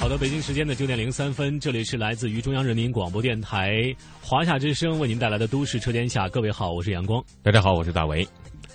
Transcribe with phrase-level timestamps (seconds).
[0.00, 6.28] 好的，北京时间的九点零三分，这里是来自于中央人民广播电台华夏之声为您带来的都市车天下。
[6.28, 7.20] 各位好，我是阳光。
[7.42, 8.24] 大家好，我是大为。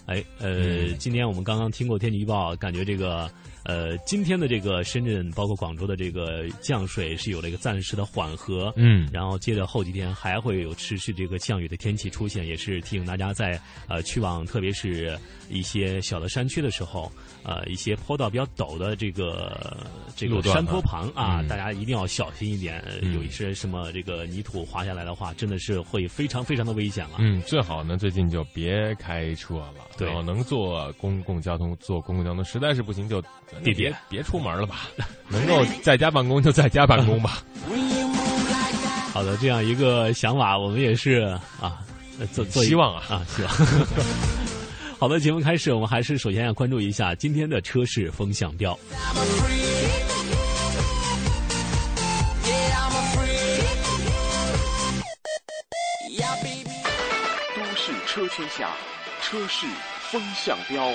[0.08, 3.32] 哎，呃，今天我们刚刚听过天气预报，感觉这个
[3.64, 9.08] 呃，今天的这个深圳包括广州的这个降水是有了一个暂时的缓和，嗯。
[9.12, 15.18] 然后接着后几天还会有持续这个降雨的天气出现，也是提醒大家在呃去往特别是
[15.50, 17.12] 一些小的山区的时候，
[17.44, 19.78] 呃，一些坡道比较陡的这个
[20.16, 21.48] 这个山坡旁啊，嗯。
[21.48, 22.84] 大家一定要小心一点，
[23.14, 27.18] 有一些什么这个泥土滑下来的话，真的是会非常非常的危险了。
[27.20, 29.74] 嗯，最好呢，最近就别开车了。
[29.98, 30.08] 对。
[30.08, 33.22] 然后能坐公共交通，坐公共交通，实在是不行就
[33.64, 34.90] 地铁别别出门了吧。
[35.30, 37.44] 能够在家办公就在家办公吧。
[39.14, 41.80] 好的，这样一个想法，我们也是啊，
[42.20, 43.52] 呃做做希望啊啊，希望。
[45.00, 48.78] 好的，节目开始，我们还是首先要关注一下今天的车市风向标。
[57.56, 58.70] 都市车天下，
[59.22, 59.66] 车市
[60.12, 60.92] 风向标。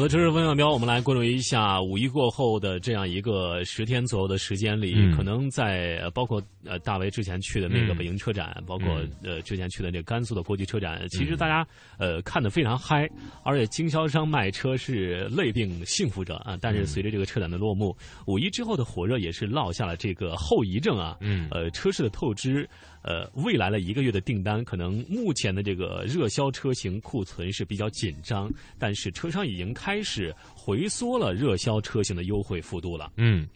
[0.00, 11.66] 好的，车市风向标，我们来关注一下五一过后的这样一个十天左右的时间里，嗯可能在呃包括呃大为之前去的那个嗯北京车展，包括嗯呃之前去的那个甘肃的国际车展，其实大家
[11.98, 13.06] 呃看的非常嗨，
[13.44, 16.56] 而且经销商卖车是累并幸福着啊。
[16.58, 17.94] 但是随着这个车展的落幕，
[18.26, 21.14] 五一之后的火热也是落下了这个后遗症啊。
[21.20, 22.66] 嗯呃，车市的透支，
[23.02, 33.10] 呃，未来的一个月的订单，可能目前的这个热销车型库存是比较紧张，但是车商已经开始回缩了热销车型的优惠幅度了。
[33.16, 33.48] 嗯，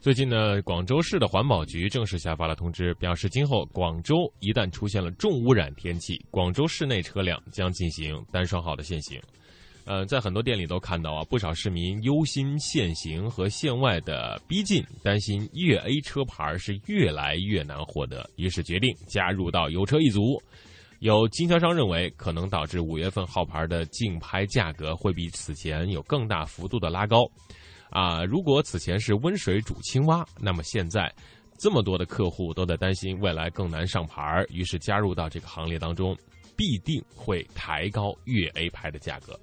[0.00, 9.20] 最近呢，广州市的环保局正式下发了通知，表示今后广州一旦出现了重污染天气，广州市内车辆将进行单双号的限行。
[9.84, 20.40] 呃，在很多店里都看到啊，不少市民忧心限行和限外的逼近，担心粤 A 车牌是越来越难获得，于是决定加入到油车一族。
[21.00, 27.24] 有经销商认为，可能导致五月份号牌的竞拍价格会比此前有更大幅度的拉高。
[27.88, 31.12] 啊，如果此前是温水煮青蛙，那么现在
[31.58, 36.16] 这么多的客户都在担心未来更难上牌，于是加入到这个行列当中，
[36.60, 39.40] 必定会抬高粤 A 牌的价格。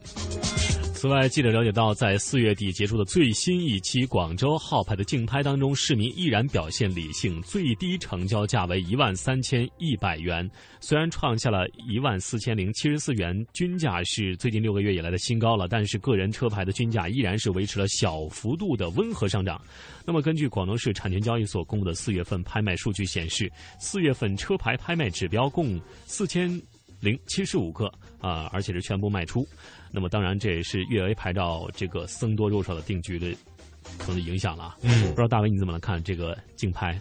[0.94, 10.48] 此外，记者了解到，在四月底结束的最新一期广州号牌的竞拍当中，市民依然表现理性，最低成交价为一万三千一百元，
[10.80, 19.60] 虽然创下了一万四千零七十四元均价是最近六个月以来的新高了，但是个人车牌的均价依然是维持了小幅度的温和上涨。
[20.06, 26.60] 那么，根据广东市产权交易所公布的四月份拍卖数据显示，四月份车牌拍卖指标共四千
[27.00, 29.48] 零七十五个啊、而且是全部卖出。
[29.92, 33.34] 那么当然，这也是粤 A 牌照这个僧多肉少的定局的
[33.98, 34.78] 可能影响了啊。
[34.82, 37.00] 嗯不知道大伟你怎么来看这个竞拍？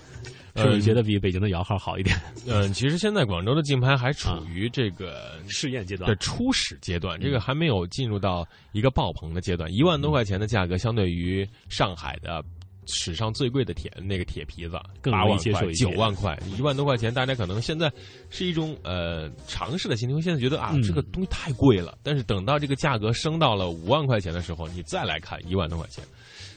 [0.55, 2.17] 是呃不是觉得比北京的摇号好一点？
[2.47, 9.71] 嗯， 其实现在广州的竞拍还处于这个试验阶段的初始阶段，这个还没有进入到一个爆棚的阶段。
[9.71, 12.43] 一万多块钱的价格，相对于上海的
[12.87, 17.93] 史上最贵的铁那个铁皮子，八万块、九万块，一万多块钱，大家可能现在
[18.31, 21.99] 是一种呃尝试的心情，现在觉得啊、嗯这个东西太贵了。
[22.03, 26.05] 但是等到这个价格升到了五万块钱的时候，你再来看一万多块钱。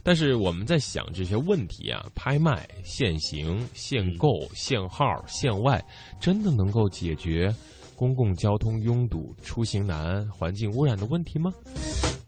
[0.02, 5.84] 但是我们在想这些问题啊，拍卖、限行、限购、限号、限外，
[6.22, 7.54] 真的能够解决
[7.96, 11.52] 公共交通拥堵、出行难、环境污染的问题吗？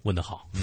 [0.03, 0.61] 问得好，嗯，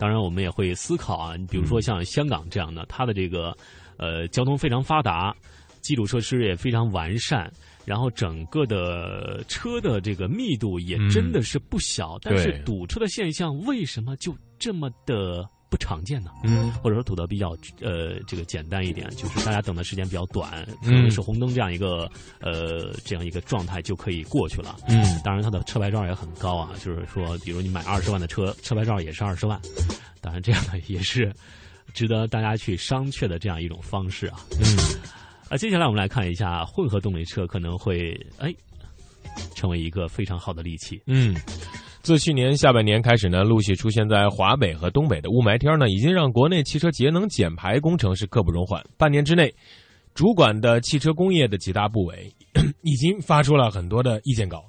[0.00, 3.56] 当然我们也会思考啊，你比如说像香港这样的，它的这个
[3.96, 5.34] 呃交通非常发达，
[5.80, 7.50] 基础设施也非常完善，
[7.84, 16.30] 然后整个的车的这个密度也真的是不小，但是堵车的现象为什么就这么的不常见呢？
[16.44, 17.50] 嗯或者说堵得比较
[17.80, 22.10] 呃这个简单一点，就是大家等的时间比较短，可能是红灯这样一个
[22.40, 24.76] 呃这样一个状态就可以过去了。
[24.88, 29.60] 嗯当然，它的车牌照也很高啊，就是说，比如你买二十万的车，车牌照也是二十万。
[30.20, 31.32] 当然，这样的也是
[31.92, 34.40] 值得大家去商榷的这样一种方式啊。
[34.60, 34.76] 嗯
[35.50, 38.54] 啊，接下来我们来看一下混合动力车可能会哎
[39.54, 41.00] 成为一个非常好的利器。
[41.06, 41.34] 嗯。
[42.02, 48.82] 自去年下半年开始呢，陆续出现在华北和东北的雾霾天呢，已经让国内汽车节能减排工程是刻不容缓。
[48.96, 49.54] 半年之内，
[50.14, 52.32] 主管的汽车工业的几大部委
[52.82, 54.64] 已经发出了很多的意见稿。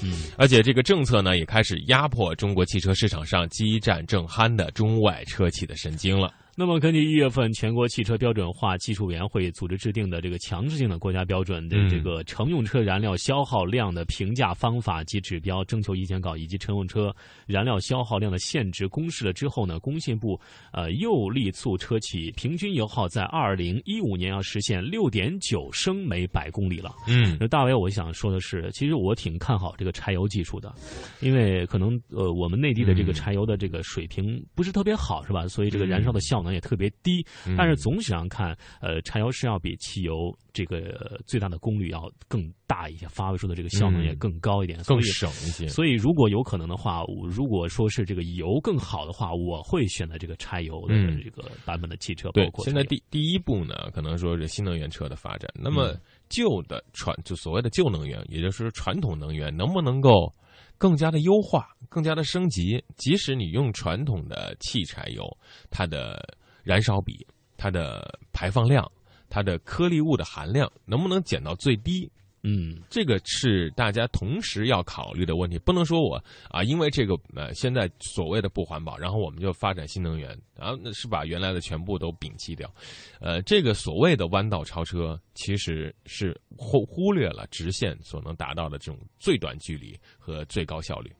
[0.00, 6.32] 嗯，而且这个政策呢，也开始压迫中国汽车市场上激战正酣的中外车企的神经了。
[6.60, 17.14] 那么，根据一月份全国汽车标准化技术委员会组织制定的这个强制性的国家标准的嗯这个乘用车燃料消耗量的评价方法及指标征求意见稿，以及乘用车
[17.46, 20.36] 燃料消耗量的限值公示了之后呢，工信部
[20.72, 26.92] 呃又力促车企平均油耗在二零一五年要实现六点九升每百公里了。
[27.06, 30.74] 嗯那大伟，我想说的是，其实我挺看好这个柴油技术的，
[31.20, 35.46] 因为可能呃我们内地的这个嗯柴油的这个水平不是特别好，是吧？
[35.46, 37.24] 所以这个燃烧的效能也特别低。
[37.46, 45.66] 嗯但是总体上看，呃，柴油是要比汽油这个呃最大的功率要更大一些，发挥出的这个效能也更高一点，嗯更省一些。
[45.68, 52.30] 所以，如果有可能的话，我如果说是这个油更好的话，我会选择这个柴油的嗯这个版本的汽车。
[52.32, 55.50] 对包，括现在第第一步呢，可能说是新能源车的发展。
[55.54, 60.32] 那么嗯旧的传就所谓的旧能源，也就是传统能源，能不能够
[60.76, 62.82] 更加的优化、更加的升级？
[62.96, 65.24] 即使你用传统的汽柴油，
[65.70, 66.22] 它的
[66.68, 67.26] 燃烧比、
[67.56, 68.86] 它的排放量、
[69.30, 72.06] 它的颗粒物的含量，能不能减到最低？
[72.42, 82.70] 嗯这个是大家同时要考虑的问题，不能说我啊，因为这个呃现在所谓的不环保，然后我们就发展新能源，然后那是把原来的全部都摒弃掉，
[83.18, 91.10] 呃，这个所谓的弯道超车，其实是忽忽略了直线所能达到的这种最短距离和最高效率。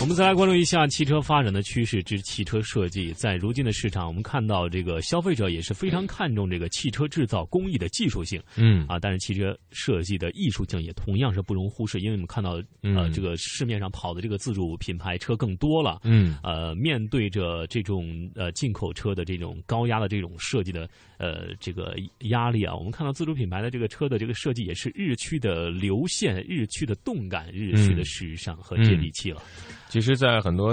[0.00, 3.12] 我们再来关注一下汽车发展的趋势之汽车设计。
[3.12, 16.00] 在如今的市场，我们看到这个消费者也是非常看重这个汽车制造工艺的技术性嗯啊，但是汽车设计的艺术性也同样是不容忽视，因为我们看到呃嗯这个市面上跑的这个自主品牌车更多了。
[16.04, 20.88] 嗯呃，面对着这种呃进口车的这种高压的这种设计的
[21.18, 21.94] 呃这个
[22.30, 29.42] 压力啊，我们看到自主品牌的这个车的这个设计也是日趋的流线、日趋的动感、日趋的时尚和接地气了。
[29.88, 30.72] 其实，在很多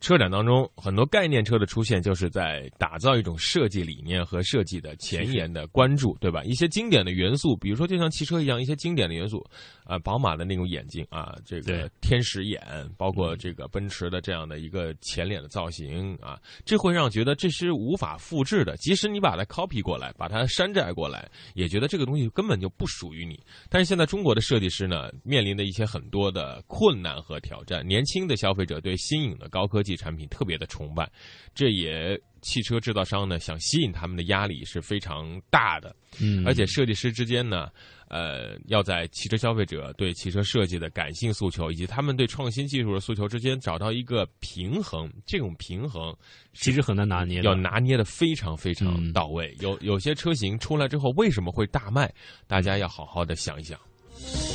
[0.00, 6.42] 车展当中，很多概念车的出现，就是在打造一种设计理念和设计的前沿的关注，对吧？
[6.44, 9.44] 一些经典的元素，比如说就像汽车一样，一些经典的元素，
[9.84, 12.62] 啊、宝马的那种眼睛啊，这个天使眼，
[12.96, 18.76] 包括这个奔驰的这样的一个前脸的造型啊，这会让觉得这是无法复制的。
[18.76, 23.38] 即使你把它 copy 过来，把它山寨过来，也觉得这个东西根本就不属于你。
[23.68, 27.84] 但是现在中国的设计师呢，面临的一些很多的困难和挑战。
[27.84, 31.10] 年轻的消费者对新颖的高科技产品特别的崇拜，
[31.54, 35.94] 这也汽车制造商呢想吸引他们的压力是非常大的。
[36.20, 37.68] 嗯而且设计师之间呢，
[38.08, 45.12] 呃，要在汽车消费者对汽车设计的感性诉求以及他们对创新技术的诉求之间找到一个平衡。
[45.26, 46.16] 这种平衡
[46.54, 49.54] 其实很难拿捏，要拿捏的非常非常嗯到位。
[49.60, 52.12] 有有些车型出来之后为什么会大卖，
[52.46, 53.78] 大家要好好的想一想。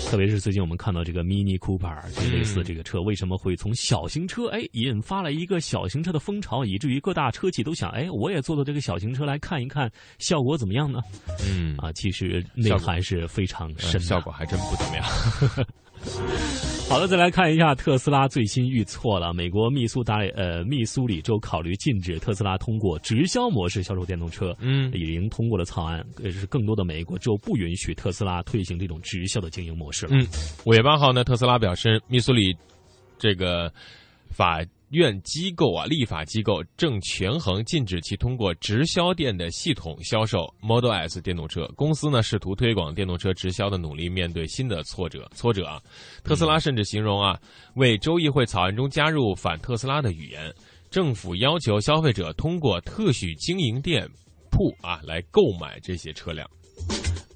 [0.09, 11.01] 特别是最近我们看到这个 Mini Cooper 就类似这个车，为什么会从小型车哎引发了一个小型车的风潮，以至于各大车企都想哎我也坐坐这个小型车来看一看效果怎么样呢？
[11.49, 13.99] 嗯啊，其实内涵是非常深的。
[13.99, 15.05] 呃效果还真不怎么样。
[16.89, 19.33] 好的，再来看一下特斯拉最新预测了。
[19.33, 30.11] 美国密苏达呃密苏里州考虑禁止特斯拉通过直销模式销售电动车，嗯已经通过了草案，呃是更多的美国州不允许特斯拉推行这种直销的经营模式了。
[30.13, 30.27] 嗯，
[30.65, 32.55] 五月八号呢，特斯拉表示，密苏里
[33.17, 33.73] 这个
[34.29, 34.63] 法
[34.93, 41.65] 院机构啊，立法机构正权衡禁止其通过直销店的系统销售 Model S 电动车。
[41.75, 45.27] 公司呢试图推广电动车直销的努力面对新的挫折。
[45.35, 45.81] 挫折啊，
[46.23, 47.39] 特斯拉甚至形容啊，
[47.73, 50.53] 为州议会草案中加入反特斯拉的语言。
[50.91, 54.07] 政府要求消费者通过特许经营店
[54.51, 56.47] 铺啊来购买这些车辆。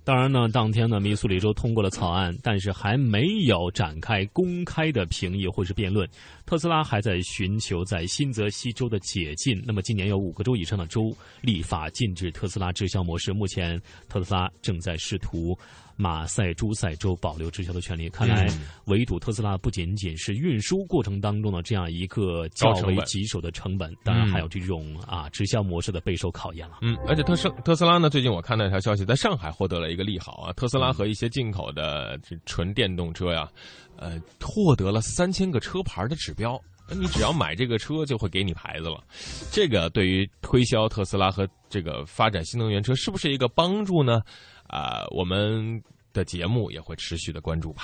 [0.08, 6.08] 当然呢，当天呢，密苏里州通过了草案，但是还没有展开公开的评议或是辩论。
[6.46, 9.62] 特斯拉还在寻求在新泽西州的解禁。
[9.68, 13.34] 那么，今年有五个州以上的州立法禁止特斯拉直销模式。
[13.34, 15.54] 目前，特斯拉正在试图。
[15.98, 18.48] 马赛诸塞州保留直销的权利，看来
[18.86, 26.78] 围堵特斯拉不仅仅是运输过程当中的这样一个较为棘手的成本，当然还有这种啊直销模式的备受考验了。
[26.84, 33.50] 嗯，而且特斯特斯拉呢，最近我看到一条消息，在上海获得了一个利好啊，特斯拉和一些进口的这纯电动车呀，
[33.98, 39.04] 呃，获得了三千个车牌的指标，那你只要买这个车就会给你牌子了，
[39.52, 44.22] 这个对于推销特斯拉和这个发展新能源车是不是一个帮助呢？
[44.68, 45.82] 啊，我们
[46.14, 47.84] 的节目也会持续的关注吧。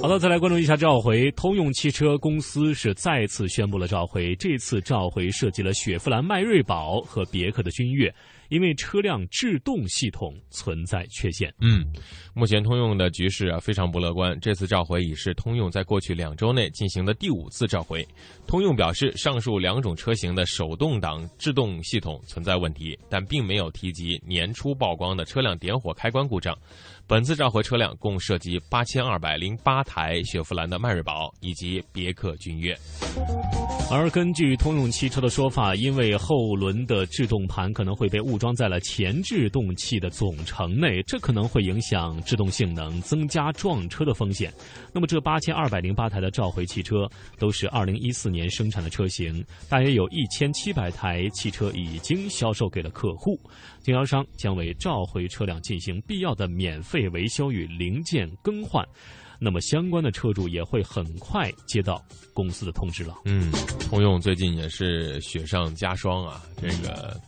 [0.00, 1.28] 好的，再来关注一下召回。
[1.32, 8.14] 通用汽车公司是再次宣布了召回，这次召回涉及了雪佛兰迈锐宝和别克的君越。
[8.48, 11.52] 因为车辆制动系统存在缺陷。
[11.60, 11.84] 嗯，
[12.32, 14.34] 目前通用的局势啊非常不乐观。
[14.40, 18.02] 这次召回已是通用在过去两周内进行的第五次召回。
[18.46, 26.56] 通用表示，上述两种车型的手动挡制动系统存在问题，但并没有提及年初曝光的车辆点火开关故障。
[27.08, 32.78] 本次召回车辆共涉及八千二百零八台雪佛兰的迈锐宝以及别克君越。
[33.90, 44.52] 而根据通用汽车的说法，因为后轮的制动盘可能会被误装在了前制动器的总成内，这可能会影响制动性能，增加撞车的风险。
[44.92, 53.40] 那么，这八千二百零八台的召回汽车都是二零一四年生产的车型，大约有一千七百台汽车已经销售给了客户。
[53.80, 58.86] 经销商将为召回车辆进行必要的免费维修与零件更换，
[59.38, 62.02] 那么相关的车主也会很快接到
[62.34, 63.14] 公司的通知了。
[63.24, 63.50] 嗯，
[63.88, 67.18] 通用最近也是雪上加霜啊，这个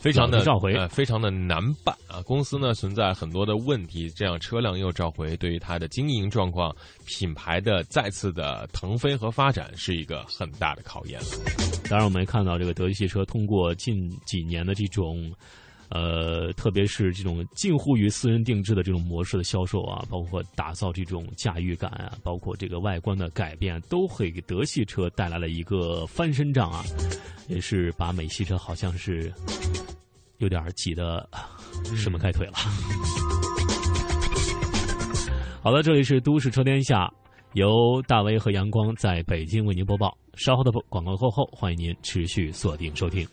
[0.00, 2.20] 非常的召回，呃，非常的难办啊。
[2.22, 6.74] 公司呢存在很多的问题，这样车辆又召回，对于它的经营状况、
[7.06, 11.20] 品牌的再次的腾飞和发展是一个很大的考验。
[11.88, 15.32] 当然，我们也看到这个德系汽车通过近几年的这种。
[15.94, 26.82] 呃，特别是这种近乎于私人定制的这种模式的销售啊，包括打造这种驾驭感啊，包括这个外观的改变，都会给德系车带来了一个翻身仗啊，
[27.46, 29.32] 也是把美系车好像是
[30.38, 31.24] 有点挤得
[31.94, 32.54] 伸不开腿了。
[35.62, 37.08] 好了，这里是都市车天下，
[37.52, 40.12] 由大威和阳光在北京为您播报。
[40.34, 43.24] 稍后的广告过后，欢迎您持续锁定收听。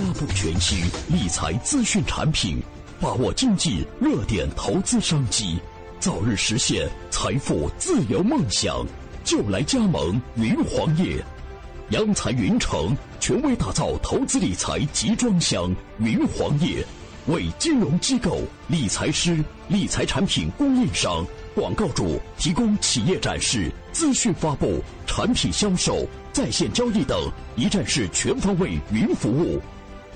[0.00, 0.78] 发布全新
[1.08, 2.56] 理财资讯产品，
[2.98, 5.58] 把握经济热点投资商机，
[5.98, 8.82] 早日实现财富自由梦想，
[9.24, 11.22] 就来加盟云黄业，
[11.90, 16.82] 央财云城权威打造投资理财集装箱云黄业，
[17.26, 29.60] 为金融机构、理财师、理财产品供应商、广告主提供企业展示、资讯发布、产品销售、在线交易等一站式全方位云服务。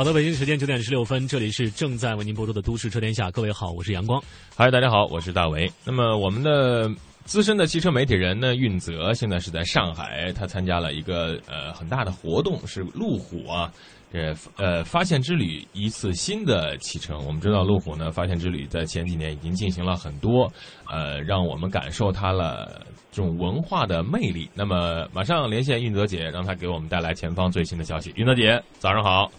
[0.00, 4.18] 好的，北京时间九点十六分，这里是正在为您播出的《都市车天下》，各位好，我是阳光。
[4.56, 5.70] 嗨，大家好，我是大为。
[5.84, 6.90] 那么，我们的
[7.26, 13.70] 资深的汽车媒体人呢，运泽现在是在上海，他参加了一个呃很大的活动，是路虎啊，
[14.10, 17.22] 这呃发现之旅一次新的启程。
[17.26, 20.50] 我们知道，路虎呢发现之旅在前几年已经进行了很多，
[20.90, 24.48] 呃，让我们感受它了这种文化的魅力。
[24.54, 28.10] 那么，马上连线运泽姐，让她给我们带来前方最新的消息。
[28.16, 29.30] 运泽姐，早上好。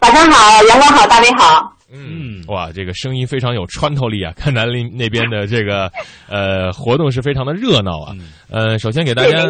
[0.00, 1.76] 晚上好，阳光好，大美好。
[1.92, 4.32] 嗯，哇，这个声音非常有穿透力啊！
[4.36, 5.90] 看南林那边的这个
[6.30, 8.14] 呃活动是非常的热闹啊。
[8.48, 9.44] 呃，首先给大家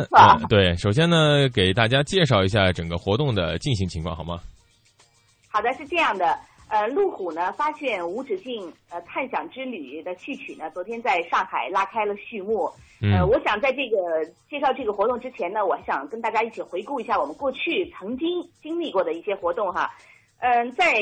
[0.48, 4.40] 对首先呢给大家介绍一下整个活动的进行情况好吗？
[5.50, 6.36] 好的，是这样的。
[6.68, 12.64] 呃，路虎呢发现无止境呃探险之旅的序曲呢，昨天在上海拉开了序幕。
[13.02, 18.28] 呃，嗯我想在这个介绍这个活动之前呢，我还想跟大家一起回顾一下我们过去曾经
[18.62, 19.90] 经历过的一些活动哈。
[20.40, 21.00] 嗯、在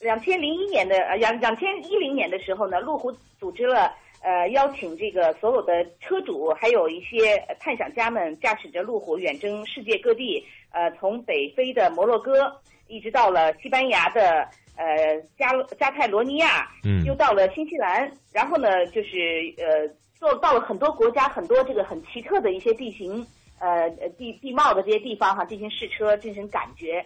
[0.00, 3.92] 两千零一年的呃两两千一零年的时候呢，路虎组织了
[4.22, 12.54] 呃邀请这个所有的车主，还有一些呃探险家们驾驶着路虎远征世界各地，呃，从北非的摩洛哥
[12.86, 23.26] 一直到了西班牙的呃加加泰罗尼亚，嗯又到了新西兰，然后呢，就是呃，做到了很多国家很多这个很奇特的一些地形，
[23.58, 27.04] 呃呃地地貌的这些地方哈，进行试车，进行感觉。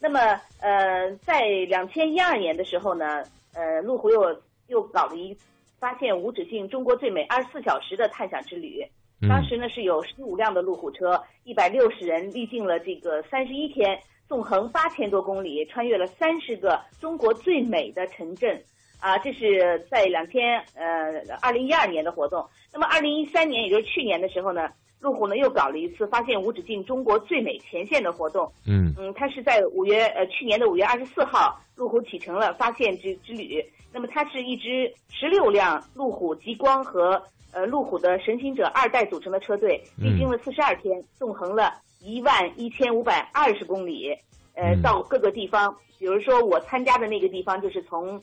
[0.00, 0.18] 那么
[0.60, 3.22] 呃，在两千一二年的时候呢，
[3.54, 5.36] 呃，路虎又又搞了一
[5.78, 8.82] 发现无止境中国最美二十四小时的探险之旅。
[9.22, 18.58] 嗯当时呢是有十五辆的路虎车，一百六十人，历经了这个三十一天，纵横八千多公里，穿越了三十个中国最美的城镇。
[18.98, 22.46] 啊，这是在两千呃二零一二年的活动。
[22.72, 28.50] 那么二零一三年，也就是去年的时候呢，路虎呢又搞了一次发现无止境中国最美前线的活动。
[28.66, 33.64] 嗯嗯，它是在五月呃去年的五月二十四号，路虎启程了发现之之旅。
[33.92, 37.20] 那么它是一支十六辆路虎极光和
[37.52, 44.14] 呃路虎的神行者二代组成的车队，历经了四十二天，纵横了一万一千五百二十公里，
[44.54, 45.74] 呃，嗯到各个地方。
[45.98, 48.20] 比如说我参加的那个地方，就是从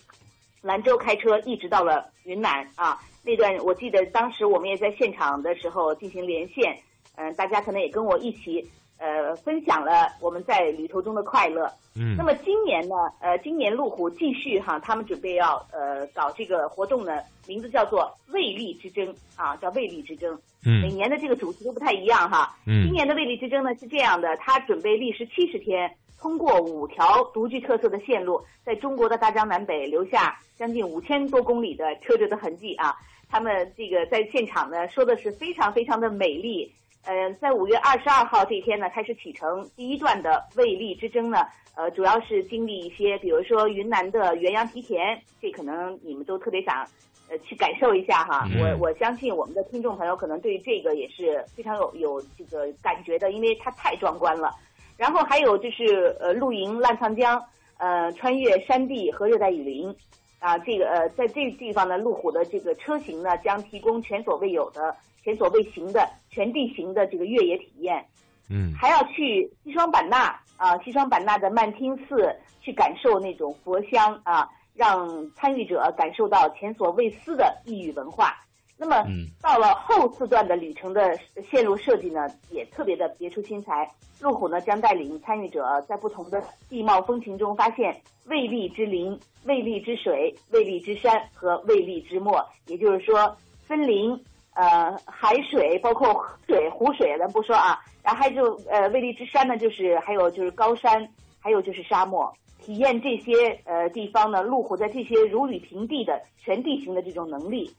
[0.68, 3.00] 兰州开车一直到了云南啊。
[3.24, 6.78] 那段我记得当时我们也在现场的时候进行连线，
[7.16, 8.70] 嗯、大家可能也跟我一起
[9.00, 11.72] 呃分享了我们在旅途中的快乐。
[12.00, 20.40] 嗯那么今年呢，呃，今年路虎继续哈，他们准备要呃搞这个活动呢，名字叫做“魅力之争”啊，叫“魅力之争”。
[20.66, 22.56] 嗯每嗯年的这个主题都不太一样哈。
[22.68, 32.96] 嗯今年的魅力之争呢是这样的，它准备历时七十天，通过五条独具特色的线路，在中国的大江南北留下将近五千多公里的车辙的痕迹啊。
[33.30, 36.72] 他们这个在现场呢说的是非常非常的美丽。
[37.08, 41.38] 呃，在五月二十二号这一天呢，开始启程第一段的卫立之争呢，
[41.74, 46.86] 呃，主要是经历一些，比如说云南的元阳梯田，这可能你们都特别想，
[47.30, 48.46] 呃，去感受一下哈。
[48.52, 54.54] 嗯我我相信我们的听众朋友可能对这个也是非常有有这个感觉的，因为它太壮观了。
[54.98, 57.42] 然后还有就是呃，露营澜沧江，
[57.78, 59.96] 呃，穿越山地和热带雨林，
[60.40, 68.06] 啊，这个呃，在这个地方呢，路虎的这个车型呢，将提供前所未有的、前所未行的全地形的这个越野体验。
[68.50, 78.38] 嗯还要去西双版纳啊，西双版纳的曼听寺去感受那种佛香啊，让参与者感受到前所未思的异域文化。
[78.78, 81.18] 那么嗯到了后四段的旅程的
[81.50, 83.90] 线路设计呢，也特别的别出心裁。
[84.20, 93.36] 路虎呢将带领参与者在不同的地貌风情中发现蔚丽之林、蔚丽之水、蔚丽之山和蔚丽之墨，也就是说
[93.68, 94.20] 森林、
[94.56, 97.80] 呃海水，包括河水、湖水，咱不说啊。
[98.04, 101.08] 然后还有呃蔚丽之山呢，就是还有就是高山，
[101.40, 102.34] 还有就是沙漠。
[102.60, 107.72] 体验这些呃地方呢，路虎在这些如履平地的全地形的这种能力。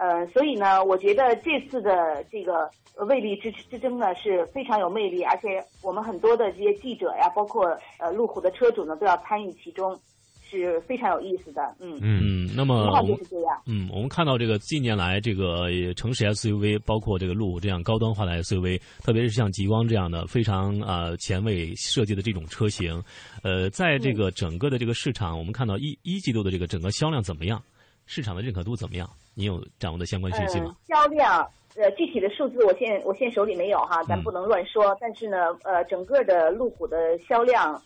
[0.00, 7.66] 呃，所以呢，我觉得这次的这个呃魅力之之争呢是非常有魅力，而且我们很多的这些记者呀，包括
[7.98, 9.94] 呃路虎的车主呢，都要参与其中，
[10.42, 11.60] 是非常有意思的。
[11.80, 13.60] 嗯，嗯嗯，那么就是这样。
[13.66, 23.02] 嗯，我们看到这个近年来这个呃城市 SUV，包括这个路虎这样高端化的 SUV，特别是像极光这样的非常呃前卫设计的这种车型，
[23.42, 27.62] 呃，在这个整个的这个市场，我们看到一一季度的这个整个销量怎么样？
[28.06, 29.08] 市场的认可度怎么样？
[29.34, 30.76] 你有掌握的相关信息吗嗯？？
[30.88, 34.96] 销量，呃，具体的数字我现我现手里没有哈，咱嗯不能乱说。
[35.00, 37.80] 但是呢，呃，整个的路虎的销量，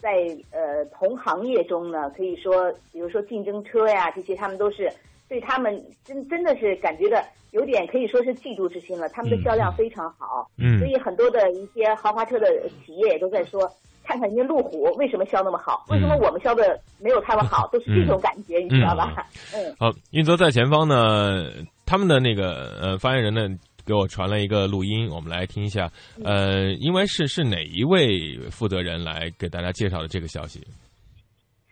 [0.00, 4.90] 在呃同行业中呢，可以说，比如说竞争车呀这些，他们都是
[5.28, 9.08] 对他们真真的是感觉的有点可以说是嫉妒之心了。
[9.10, 13.70] 他们的销量非常好，嗯所以很多的一些豪华车的企业也都在说。
[14.06, 19.26] 看看人家路虎为什么销那么好，为什么我们销的没有他们好， 都是这种感觉，你知道吧？
[19.54, 21.50] 嗯 好，运泽在前方呢，
[21.84, 23.48] 他们的那个呃发言人呢
[23.84, 25.90] 给我传了一个录音，我们来听一下。
[26.24, 30.60] 呃，因为是是哪一位负责人来给大家介绍的这个消息？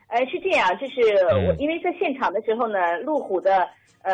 [0.08, 1.00] 呃，是这样，就是
[1.32, 3.68] 嗯我因为在现场的时候呢，路虎的
[4.02, 4.12] 呃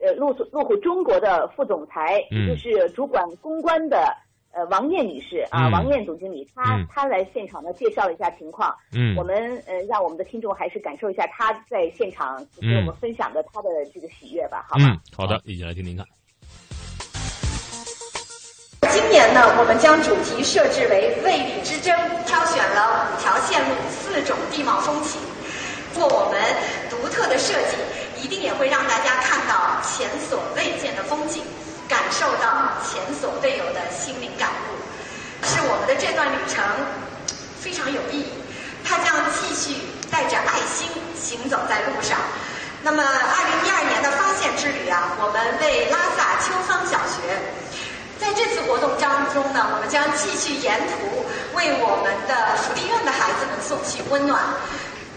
[0.00, 4.14] 呃路路虎中国的副总裁，就是主管公关的
[4.54, 8.74] 呃王艳女士啊，嗯王艳总经理，她嗯她来现场呢介绍了一下情况。
[8.92, 9.34] 嗯我们
[9.66, 14.84] 呃让我们的听众还是感受一下她在现场给我们分享的她的这个喜悦吧，好吧？
[14.86, 16.06] 嗯，好的，一起来听听看。
[18.92, 21.90] 今年呢，我们将主题设置为“卫理之争”，
[22.26, 25.20] 挑选了五条线路、四种地貌风情。
[25.92, 26.38] 通过我们
[26.90, 27.76] 独特的设计，
[28.22, 31.42] 一定也会让大家看到前所未见的风景，
[31.88, 35.46] 感受到前所未有的心灵感悟。
[35.46, 36.64] 是我们的这段旅程
[37.60, 38.32] 非常有意义，
[38.84, 39.76] 它将继续
[40.10, 42.18] 带着爱心行走在路上。
[42.82, 47.40] 那么，二零一二年的发现之旅啊，我们为拉萨秋芳小学。
[48.20, 51.24] 在这次活动当中呢，我们将继续沿途
[51.56, 54.40] 为我们的福利院的孩子们送去温暖。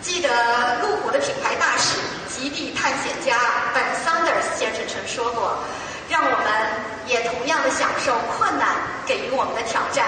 [0.01, 0.29] 记得
[0.81, 3.37] 路虎的品牌大使、极地探险家
[3.73, 5.57] 本·桑德斯先生曾说过
[6.19, 6.49] ：“让我们
[7.05, 8.69] 也同样的享受困难
[9.05, 10.03] 给予我们的挑战。”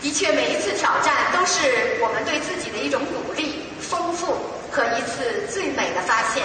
[0.00, 4.36] 的确，每一次挑战都是我们对自己的一种鼓励、丰富
[4.70, 6.42] 和一次最美的发现。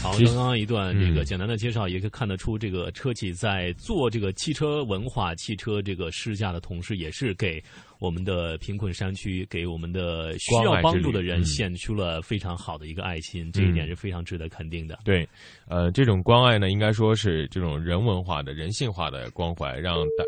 [0.00, 7.62] 好，刚刚一段这个嗯简单的介绍，也可以看得出，这个车企在做这个汽车文化、汽车这个试驾的同时，也是给
[7.98, 14.98] 我们的贫困山区、给我们的需要帮助的人献出了非常好的一个爱心，这一点是非常值得肯定的。
[15.04, 15.28] 对，
[15.66, 20.24] 呃，这种关爱呢，应该说是这种人文化的、人性化的关怀，让大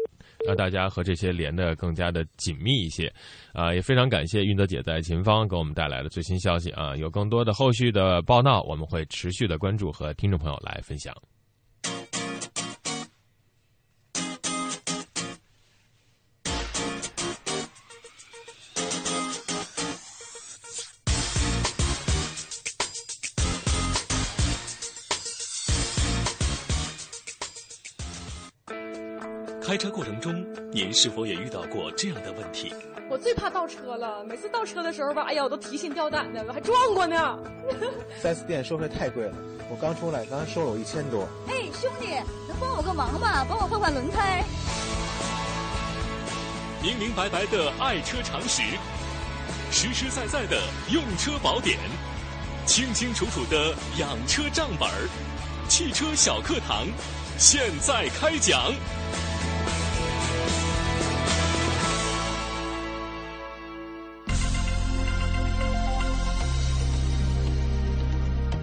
[0.47, 3.11] 让大家和这些连的更加的紧密一些。
[3.53, 11.15] 啊、也非常感谢运德姐在前方给我们带来的最新消息啊、有更多的后续的报道，我们会持续的关注和听众朋友来分享。
[29.71, 32.75] 开车过程中，您是否也遇到过这样的问题？
[33.09, 37.39] 我最怕倒车了，每次倒车的时候吧，哎呀，我都提心吊胆的，我还撞过呢。
[38.21, 39.35] 4S 店收费太贵了，
[39.71, 41.23] 我刚出来，刚刚收了我一千多。
[41.47, 42.09] 哎，兄弟，
[42.49, 43.47] 能帮我个忙吗？
[43.49, 44.43] 帮我换换轮胎。
[46.83, 48.63] 明明白白的爱车常识，
[49.71, 51.79] 实实在在的用车宝典，
[52.67, 55.09] 清清楚楚的养车账本儿，
[55.69, 56.89] 汽车小课堂，
[57.39, 58.75] 现在开讲。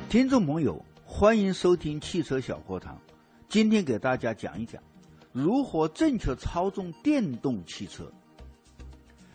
[0.09, 2.97] 听众朋友，欢迎收听汽车小课堂。
[3.49, 4.81] 今天给大家讲一讲
[5.33, 8.09] 如何正确操纵电动汽车。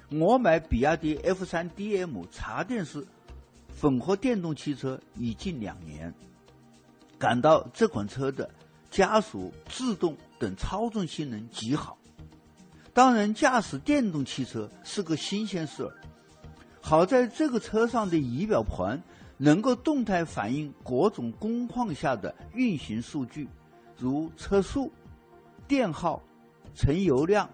[0.09, 3.07] 我买比亚迪 F 三 DM 插电式
[3.79, 6.13] 混合电动汽车已近两年，
[7.19, 8.49] 感到这款车的
[8.91, 11.99] 加速、制动等操纵性能极好。
[12.95, 15.93] 当然，驾驶电动汽车是个新鲜事儿。
[16.81, 19.01] 好在这个车上的仪表盘
[19.43, 23.49] 能够动态反映各种工况下的运行数据，
[23.99, 24.89] 如车速、
[25.67, 26.23] 电耗、
[26.77, 27.51] 乘油量、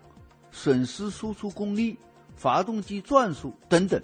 [0.51, 1.99] 损失输出功率、
[2.37, 3.99] 发动机转速等等。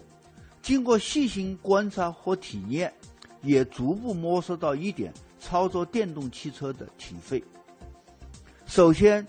[0.63, 2.91] 经过细心观察和体验，
[3.43, 7.45] 也逐步摸索到一点操作电动汽车的体会。
[8.65, 9.27] 首先，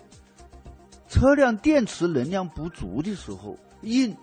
[1.10, 4.16] 车辆电池能量不足的时候，应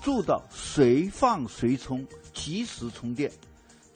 [0.00, 3.28] 做到随放随充，及时充电。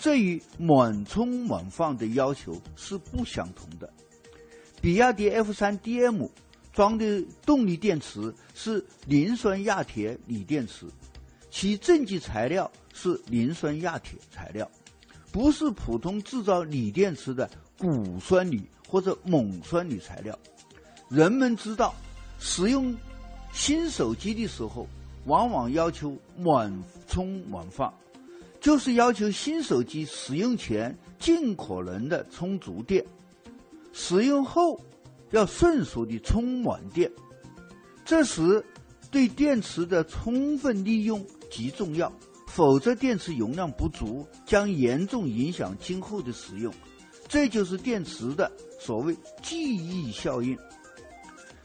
[0.04, 3.90] 这与满充满放的要求是不相同的。
[4.82, 6.28] 比亚迪 F 三 DM
[6.74, 10.84] 装的动力电池是磷酸亚铁锂电池，
[11.50, 14.70] 其正极材料是磷酸亚铁材料，
[15.32, 20.38] 不是普通制造锂电池的钴酸锂或者锰酸锂材料。
[21.08, 21.94] 人们知道，
[22.38, 22.94] 使用
[23.54, 24.86] 新手机的时候，
[25.24, 26.70] 往往要求满
[27.08, 27.90] 充满放。
[28.64, 33.05] 就是要求新手机使用前尽可能的充足电，
[33.92, 34.81] 使用后
[35.33, 37.12] 要迅速的充满电。
[38.07, 38.64] 这时
[39.11, 42.11] 对电池的充分利用极重要，
[42.46, 46.72] 否则电池容量不足将严重影响今后的使用。
[47.29, 48.50] 这就是电池的
[48.81, 50.59] 所谓记忆效应。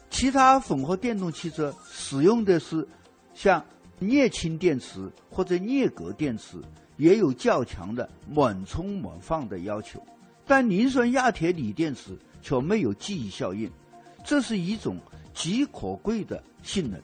[0.10, 2.86] 其他混合电动汽车使用的是
[3.34, 3.66] 像
[4.00, 6.58] 镍氢电池或者镍镉电池。
[7.00, 10.06] 也有较强的满充满放的要求，
[10.46, 13.72] 但磷酸亚铁锂电池却没有记忆效应，
[14.26, 15.00] 这是一种
[15.34, 17.00] 极可贵的性能。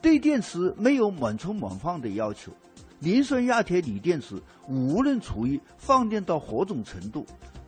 [0.00, 2.50] 对电池没有满充满放的要求，
[3.00, 7.26] 磷酸亚铁锂电池无论处于放电到何种程度，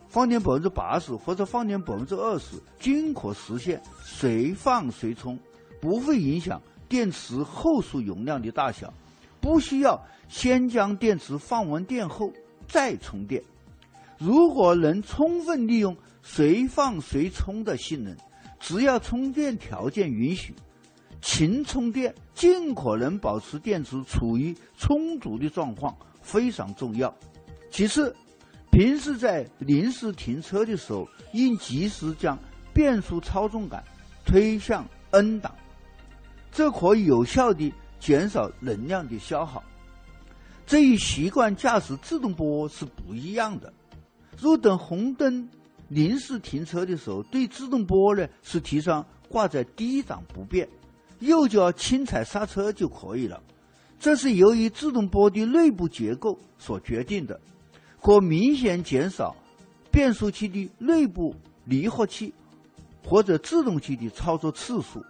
[0.09, 5.39] 放电百分之八十或者放电百分之二十，均可实现随放随充，
[5.83, 8.91] 不会影响电池后续容量的大小，
[9.39, 12.33] 不需要先将电池放完电后
[12.67, 13.43] 再充电。
[14.17, 18.17] 如果能充分利用随放随充的性能，
[18.59, 20.55] 只要充电条件允许，
[21.21, 27.15] 勤充电，尽可能保持电池处于充足的状况非常重要。
[27.71, 28.17] 其次，
[28.71, 32.39] 平时在临时停车的时候，应及时将
[32.73, 33.85] 变速操纵杆
[34.25, 35.55] 推向 N 档，
[36.51, 39.63] 这可以有效地减少能量的消耗。
[40.67, 43.73] 这与习惯驾驶自动波是不一样的。
[44.39, 45.49] 若等红灯
[45.89, 50.69] 临时停车的时候，对自动波呢是提倡挂在低档不变，
[51.21, 53.41] 右脚轻踩刹车就可以了。
[53.99, 57.39] 这是由于自动波的内部结构所决定的，
[58.01, 59.37] 可明显减少
[59.91, 61.35] 变速器的内部
[61.67, 62.33] 离合器
[63.05, 65.05] 或者制动器的操作次数，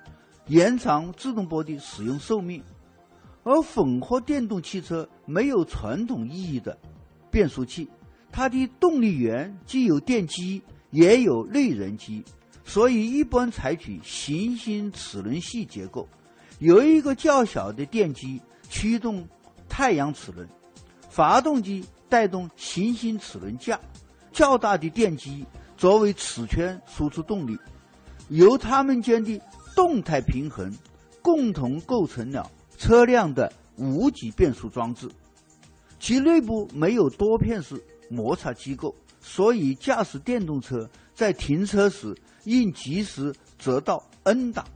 [0.49, 2.63] 延长自动波的使用寿命。
[3.45, 6.79] 而混合电动汽车没有传统意义的
[7.31, 7.89] 变速器。
[8.31, 12.25] 它的动力源既有电机，也有内燃机，
[12.65, 16.09] 所以一般采取行星齿轮系结构，
[16.59, 19.29] 由一个较小的电机驱动
[19.69, 20.49] 太阳齿轮，
[21.11, 23.79] 发动机带动行星齿轮架，
[24.33, 25.45] 较大的电机
[25.77, 27.59] 作为齿圈输出动力，
[28.29, 29.39] 由它们间的
[29.77, 30.73] 动态平衡
[31.21, 32.51] 共同构成了
[32.83, 35.09] 车辆的无级变速装置，
[36.01, 37.81] 其内部没有多片式。
[38.11, 44.67] 摩擦机构，所以驾驶电动车在停车时应及时折到 N 档，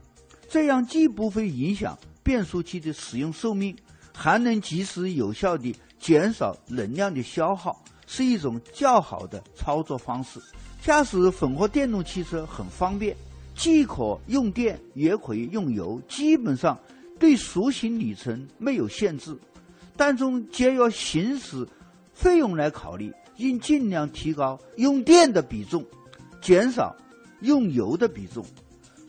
[0.49, 3.77] 这样既不会影响变速器的使用寿命，
[4.15, 10.41] 还能及时有效地减少能量的消耗，是一种较好的操作方式。
[10.81, 13.15] 驾驶混合电动汽车很方便，
[13.57, 16.79] 既可用电也可以用油，基本上
[17.19, 19.37] 对出行里程没有限制，
[19.97, 21.67] 但从节约行驶
[22.13, 23.13] 费用来考虑。
[23.39, 25.85] 应尽量提高用电的比重，
[26.41, 26.97] 减少
[27.43, 28.43] 用油的比重。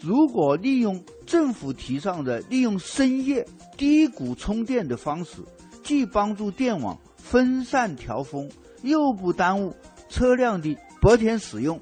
[0.02, 5.38] 如果利用政府提倡的利用深夜低谷充电的方式，
[5.82, 9.74] 既帮助电网分散调峰，又不耽误
[10.10, 11.80] 车辆的白天使用。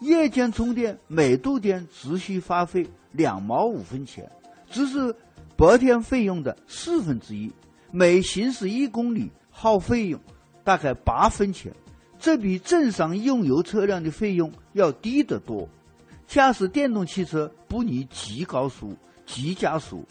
[0.00, 4.28] 夜间充电每度电只需花费两毛五分钱，
[4.68, 5.14] 只是
[5.60, 7.52] 白天费用的四分之一。
[7.90, 10.18] 每行驶一公里耗费用。
[10.64, 11.70] 大概八分钱，
[12.18, 15.68] 这比正常用油车辆的费用要低得多。
[16.26, 18.96] 驾驶电动汽车不离极高速、
[19.26, 20.02] 急加速，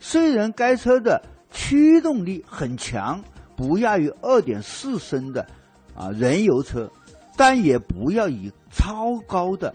[0.00, 1.20] 虽然该车的
[1.50, 3.22] 驱动力很强，
[3.56, 5.46] 不亚于二点四升的
[5.94, 6.90] 啊燃油车，
[7.36, 9.74] 但也不要以超高的。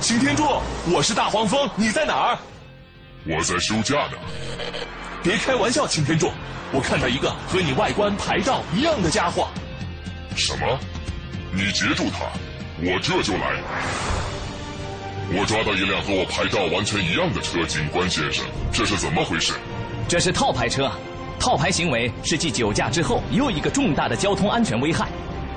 [0.00, 0.44] 擎天柱，
[0.92, 2.38] 我是大黄蜂，你在哪儿？
[3.26, 4.18] 我在休假呢。
[5.22, 6.30] 别开玩笑，擎天柱，
[6.72, 9.48] 我看到一个和你外观牌照一样的家伙。
[10.36, 10.78] 什么？
[11.52, 12.26] 你截住他，
[12.80, 13.60] 我这就来。
[15.32, 19.54] 我抓到一辆和我牌照完全一样的车，警官先生，这是怎么回事？
[20.06, 20.90] 这是套牌车，
[21.40, 25.08] 套牌行为是继酒驾之后又一个重大的交通安全危害。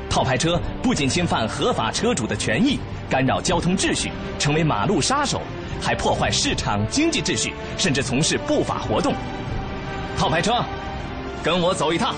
[0.10, 5.42] 套牌车不仅侵犯合法车主的权益，干扰交通秩序，成为马路杀手，
[5.82, 9.14] 还破坏市场经济秩序，甚至从事不法活动。
[10.18, 10.64] 套牌车，
[11.44, 12.16] 跟我走一趟。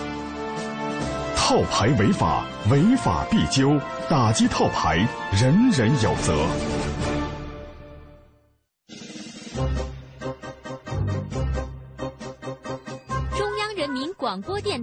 [1.35, 6.45] 套牌违法，违法必究，打击套牌，人人有责。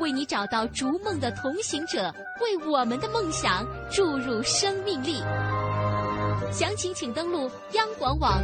[0.00, 5.22] 为你找到逐梦的同行者，为我们的梦想注入生命力。
[6.50, 8.42] 详情请登录央广网。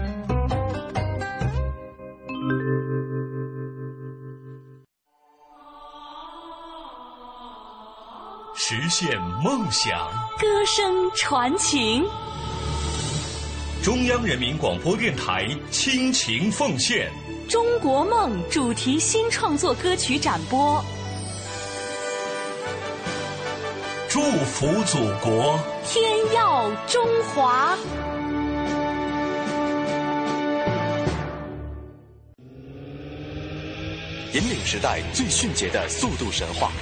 [8.55, 12.05] 实现梦想，歌声传情。
[13.83, 17.09] 中央人民广播电台倾情奉献
[17.51, 20.85] 《中国梦》主题新创作歌曲展播，
[24.16, 26.02] 祝福祖国，天
[26.35, 27.76] 耀中华。
[34.33, 36.72] 引领时代最迅捷的速度神话。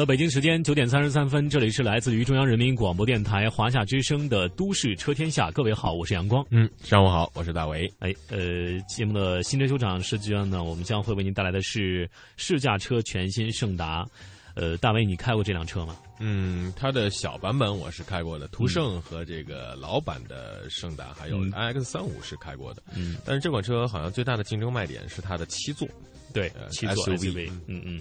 [0.00, 6.42] 的，北京时间九点三十三分，这里是来自于中央人民广播电台华夏之声的《都市车天下》，各位好，我是阳光。
[6.48, 7.92] 嗯，上午好，我是大为。
[7.98, 12.08] 哎，呃，节目的新车修厂时间呢，我们将会为您带来的是
[12.38, 14.06] 试驾车全新胜达。
[14.54, 15.94] 呃，大为，你开过这辆车吗？
[16.18, 22.82] 嗯，它的小版本我是开过的，途胜和这个老版的胜达，还有 iX 三五是开过的。
[22.96, 25.86] 嗯，但是这款车好像最大的竞争卖点是它的七座，
[26.32, 27.50] 对，七座 SUV。
[27.66, 28.00] 嗯嗯。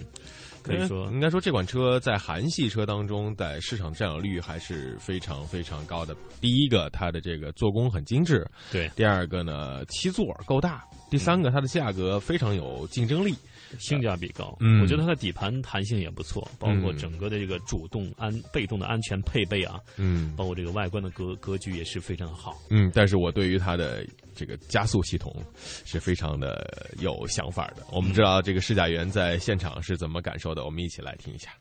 [0.77, 6.15] 可以说， 应该说这款车在韩系车当中，在市场占有率还是非常非常高的。
[6.39, 10.79] 第一个，它的这个做工很精致；对，第二个呢，七座够大；
[11.09, 13.33] 第三个，它的价格非常有竞争力。
[13.77, 24.03] 性价比高，嗯，我觉得它的底盘弹性也不错，包括整个的这个主动安、被动的安全配备啊，嗯，包括这个外观的格格局也是非常好，嗯，但是我对于它的
[24.39, 25.35] 这个加速系统
[25.83, 26.65] 是非常的
[27.01, 27.83] 有想法的。
[27.91, 31.51] 我们知道这个试驾员在现场是怎么感受的，我们一起来听一下。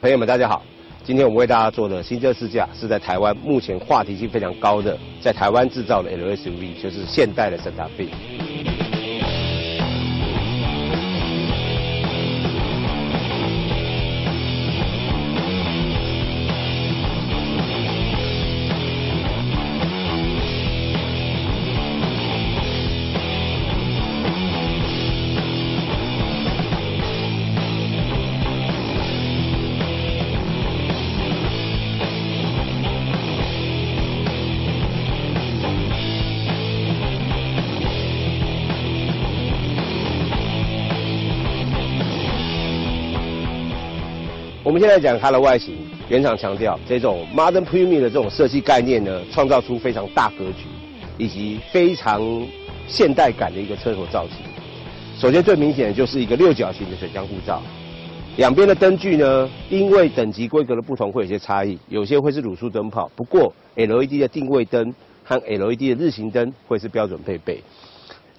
[0.00, 0.64] 朋友们，大家好！
[1.04, 8.08] 今天我们为大家做的新车试驾是在台湾目前话题性非常高的，在台湾制造的 LSUV，就是现代的圣达菲。
[44.70, 45.74] 我们现在讲它的外形，
[46.08, 50.68] 原厂强调这种 modern premium 的这种设计概念呢，创造出非常大格局，
[51.18, 52.22] 以及非常
[52.86, 54.36] 现代感的一个车头造型。
[55.18, 57.60] 首先最明显的就是一个六角形的水箱护罩，
[58.36, 67.60] 两边的灯具呢，因为等级规格的不同会有些差异，有些会是卤素灯泡，不过 LED 的定位灯和 LED 的日行灯会是标准配备。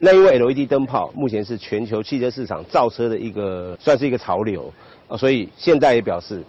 [0.04, 4.74] 那因为 LED 灯泡目前是全球汽车市场造车的一个算是一个潮流。
[5.12, 6.42] 啊，所以现代也表示，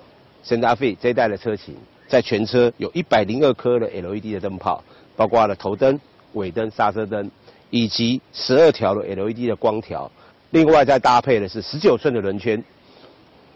[0.44, 1.74] 沈达飞这一代的车型，
[2.06, 4.80] 在全车有一百零二颗的 LED 的灯泡，
[5.16, 5.98] 包括了头灯、
[6.34, 7.28] 尾灯、刹车灯，
[7.70, 10.08] 以及十二条的 LED 的光条。
[10.50, 12.62] 另外再搭配的是十九寸的轮圈。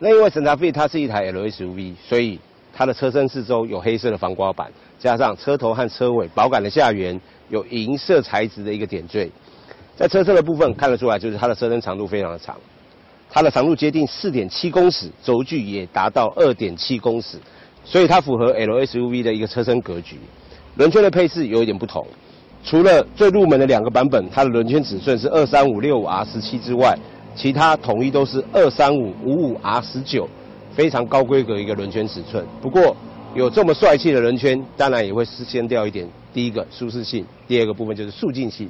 [0.01, 2.41] 那因为沈达飞它是一台 LSUV，所以
[2.75, 9.31] 它的车身四周有黑色的防刮板，加上车头和车尾保杆的下缘有银色材质的一个点缀。
[9.95, 12.57] 在车身的部分看得出来，就是它的车身长度非常的长。
[13.31, 17.39] 它的长度接近四点七公尺，轴距也达到二点七公尺，
[17.85, 20.19] 所以它符合 LSUV 的一个车身格局。
[20.77, 22.07] 轮圈的配置有一点不同，
[22.63, 26.99] 除了最入门的两个版本，它的轮圈尺寸是二三五六五 R 十七之外，
[27.35, 30.29] 其他统一都是二三五五五 R 十九，
[30.75, 32.45] 非常高规格一个轮圈尺寸。
[32.61, 32.97] 不过
[33.35, 36.09] 有这么帅气的轮圈，当然也会失先掉一点。
[36.33, 38.69] 第一个舒适性，第二个部分就是速进性。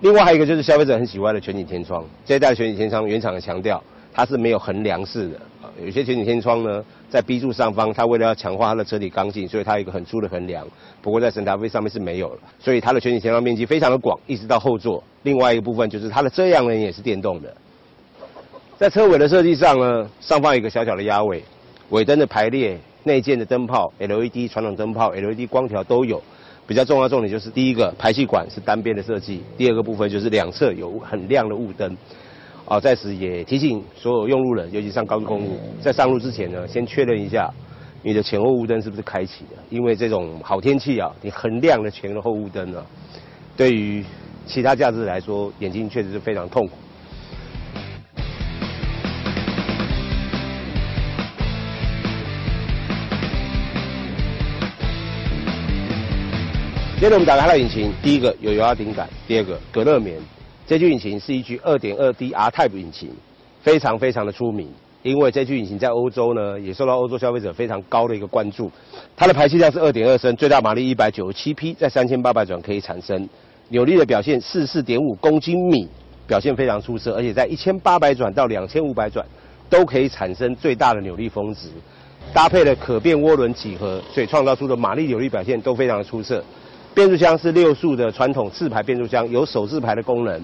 [0.00, 3.82] 另外还有一个就是消费者很喜欢的全景天窗，这一代全景天窗原厂的强调
[4.12, 5.40] 它是没有横梁式的，
[5.82, 10.66] 有些全景天窗呢在 B 柱上方，它为了要强化它的车体刚性，所以它有一个很粗的横梁。
[11.00, 15.02] 不过在神达飞上面是没有了，所以它的全景天窗面积非常的广，一直到后座。
[15.22, 17.56] 另外一个部分就是它的遮阳帘也是电动的。
[18.78, 21.42] 在车尾的设计上呢，上方有一个小小的压尾，
[21.88, 26.22] 尾灯的排列、内建的灯泡、LED 传统灯泡、LED 光条都有。
[26.66, 31.96] 比较重要重点就是第一个排气管是单边的设计，第二个部分就是两侧有很亮的雾灯。
[32.64, 37.48] 啊，在此也提醒所有用路人，尤其上高速公路，在上路之前呢，先确认一下
[38.02, 42.84] 你的前后雾灯是不是开启的，因为这种好天气啊，你很亮的前后雾灯啊，
[43.56, 44.04] 对于
[44.48, 46.72] 其他驾驶来说，眼睛确实是非常痛苦。
[57.06, 60.18] 接着我们打开的引擎，第一个有油压顶杆，第二个隔热棉。
[60.66, 63.10] 这具引擎是一具 2.2D R Type 引擎，
[63.62, 64.68] 非常非常的出名。
[65.04, 68.68] 因为这具引擎在欧洲呢，也受到欧洲消费者非常高的一个关注。
[69.16, 73.28] 它的排气量是2.2升，最大马力197匹，在3800转可以产生。
[73.68, 75.88] 扭力的表现44.5公斤米，
[76.26, 79.24] 表现非常出色，而且在1800转到2500转
[79.70, 81.68] 都可以产生最大的扭力峰值。
[82.34, 86.42] 搭配了可变涡轮几何，所以创造出的马力扭力表现都非常的出色。
[86.96, 90.42] 变速箱是六速的传统自排变速箱，有手自排的功能。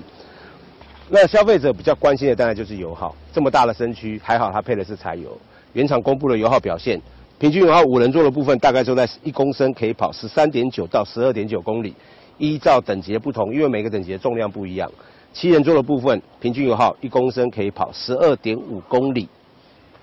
[1.09, 5.35] 那消费者比较关心的当然就是油耗，这么大的身躯，还好它配的是柴油。
[5.73, 7.01] 原厂公布的油耗表现，
[7.39, 11.95] 平均油耗五人座的部分大概都在一公升可以跑十三点九到十二点九公里，
[12.37, 14.93] 依照等级的不同，因为每个等级的重量不一样。
[15.33, 19.27] 七人座的部分平均油耗一公升可以跑十二点五公里。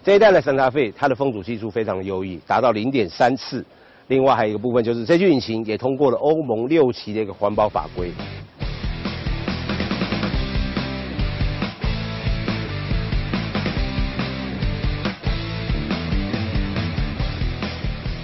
[0.04, 3.64] 这一代的桑塔费，它的风阻系数非常优异，达到零点三次。
[4.10, 8.12] 另外还有一个部分就是，这具引擎也通过了欧盟六期的一个环保法规。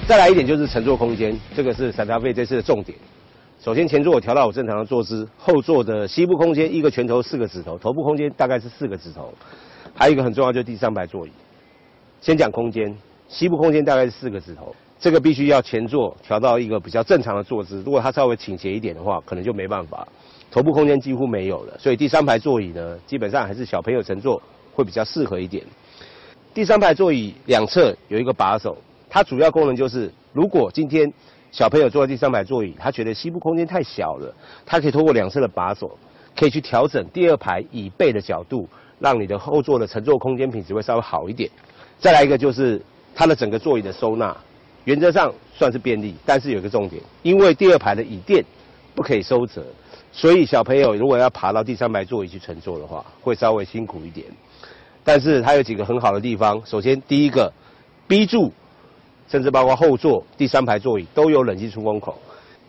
[0.07, 2.97] 再来一点就是乘坐空间，这个是散达费这次的重点。
[3.61, 9.31] 首先前座我调到我正常的坐姿，后座的膝部空间一个拳头四个指头，头部空间大概是四个指头。
[9.93, 11.31] 还有一个很重要就是第三排座椅。
[12.21, 14.75] 先讲空间，膝部空间大概是四个指头。
[14.99, 20.07] 这个必须要前座调到一个比较正常的坐姿，如果它稍微倾斜一点的话，可能就没办法。
[20.49, 24.41] 头部空间几乎没有了，所以第三排座椅呢，基本上还是小朋友乘坐
[24.73, 25.63] 会比较适合一点。
[26.53, 28.77] 第三排座椅两侧有一个把手，
[29.09, 31.11] 它主要功能就是，如果今天
[31.51, 34.33] 小朋友坐在第三排座椅，他觉得膝部空间太小了，
[34.65, 35.97] 他可以通过两侧的把手，
[36.37, 38.67] 可以去调整第二排椅背的角度，
[38.99, 41.49] 让你的后座的乘坐空间品质会稍微好一点。
[41.99, 42.81] 再来一个就是
[43.13, 44.35] 它的整个座椅的收纳。
[44.85, 48.43] 原则上算是便利，但是有一个重点，因为第二排的椅垫
[48.93, 49.65] 不可以收折，
[50.11, 54.25] 所以小朋友如果要爬到第三排座椅去乘坐的话，会稍微辛苦一点。
[55.03, 57.51] 但是它有几个很好的地方，首先第一个
[58.07, 58.51] ，B 柱，
[59.27, 62.17] 甚至包括后座、第三排座椅都有冷气出风口。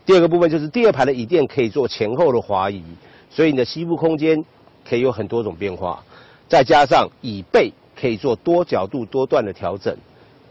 [0.06, 2.82] 第二个部分就是第二排的椅垫可以做前后的滑移，
[3.30, 4.42] 所以你的膝部空间
[4.88, 6.02] 可以有很多种变化。
[6.48, 9.94] 再加上椅背可以做多角度、多段的调整，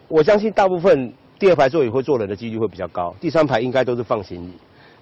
[0.07, 1.11] 我相信大部分。
[1.37, 4.53] 第二排座椅会坐人的几率会比较高，第三排应该都是放行李。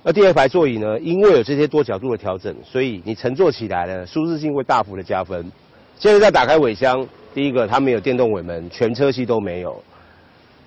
[0.02, 1.00] 那第二排座椅呢？
[1.00, 5.50] 因为有这些多角度的调整，所以你乘坐起来呢，舒适性会大幅的加分。
[5.98, 9.82] 现在再打开尾箱，第一个它没有电动尾门，全车系都没有。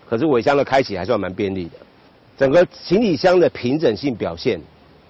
[0.08, 1.72] 可是尾箱的开启还算蛮便利的。
[2.38, 4.60] 整个行李箱的平整性表现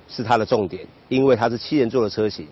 [0.09, 2.48] 是它的重点，因为它是七人座的车型，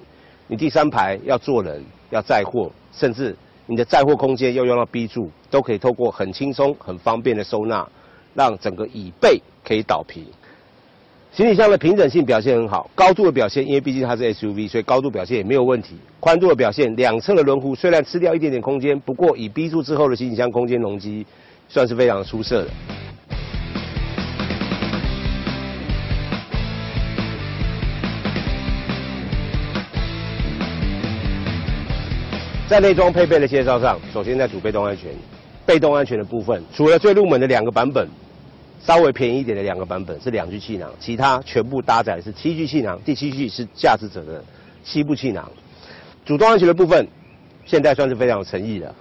[0.47, 3.35] 你第三排要坐人、要载货，甚至。
[3.67, 7.89] 你的载货空间要用到 B 柱，都可以透过很轻松、很方便的收纳，
[8.35, 10.25] 让整个椅背可以倒平。
[11.33, 15.97] 行李箱的平整性表现很好，高度的表现，因为毕竟它是 SUV，所以高度表现也没有问题。
[16.21, 21.27] 宽度的表现，两侧的轮毂虽然吃掉一点点空间，不过以 B 柱之后的行李箱空间容积，
[21.69, 22.71] 算是非常出色的。
[32.67, 35.11] 在内装配备的介绍上，首先在主被动安全、
[35.67, 38.09] 被动安全的部分，除了最入门的两个版本，
[38.81, 44.43] 稍微便宜一点的两个版本是两具气囊，其他全部搭载是七具气囊，第七具是驾驶者的
[44.83, 45.47] 七部气囊。
[46.25, 47.07] 主动安全的部分，
[47.67, 48.95] 现在算是非常有诚意的。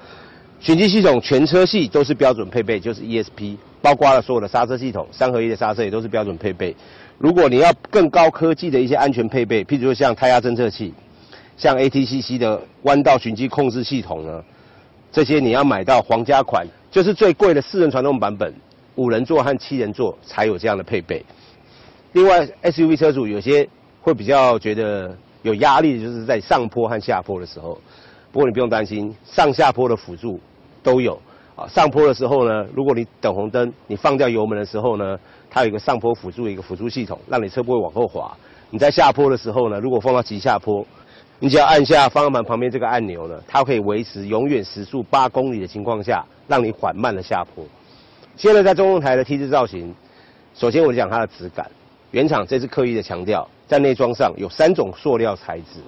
[0.59, 6.75] 循迹系统全车系都是标准配备，就是 ESP，包括了所有的刹车系统，三合一的刹车也都是标准配备。
[7.17, 10.93] 如果你要更高科技的一些安全配备，譬如说像胎压侦测器，
[11.57, 14.43] 像 ATCC 的弯道循迹控制系统呢，
[15.11, 18.53] 这些你要买到皇家款，就是最贵的四人传动版本，
[18.95, 21.23] 五人座和七人座才有这样的配备。
[22.13, 23.67] 另外，SUV 车主有些
[24.01, 27.79] 会比较觉得有压力，就是在上坡和下坡的时候。
[28.31, 30.39] 不过你不用担心，上下坡的辅助
[30.81, 31.19] 都有。
[31.55, 35.19] 啊，上坡的时候呢，如果你等红灯，你放掉油门的时候呢，
[35.51, 38.35] 它有一个上坡辅助一个辅助系统，让你车不会往后滑。
[38.71, 40.83] 你在下坡的时候呢，如果放到急下坡，
[41.39, 47.65] 你只要按下方向盘旁边这个按钮呢，它可以维持永远时速八公里的情况下，让你缓慢的下坡。
[48.35, 49.93] 现在在中控台的 T 字造型，
[50.55, 51.69] 首先我讲它的质感，
[52.11, 55.81] 原厂这次刻意的强调，在内装上有三种塑料材质。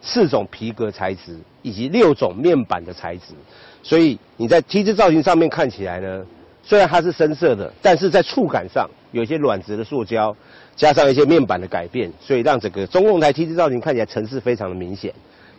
[0.00, 3.34] 四种皮革材质以及六种面板的材质，
[3.82, 6.24] 所以你在 T 字造型上面看起来呢，
[6.62, 10.34] 虽然它是深色的，但是在触感上有一些软质的塑胶，
[10.78, 15.12] 加上一些面板的改变，所以让整个中控台 T 字造型看起来层次非常的明显。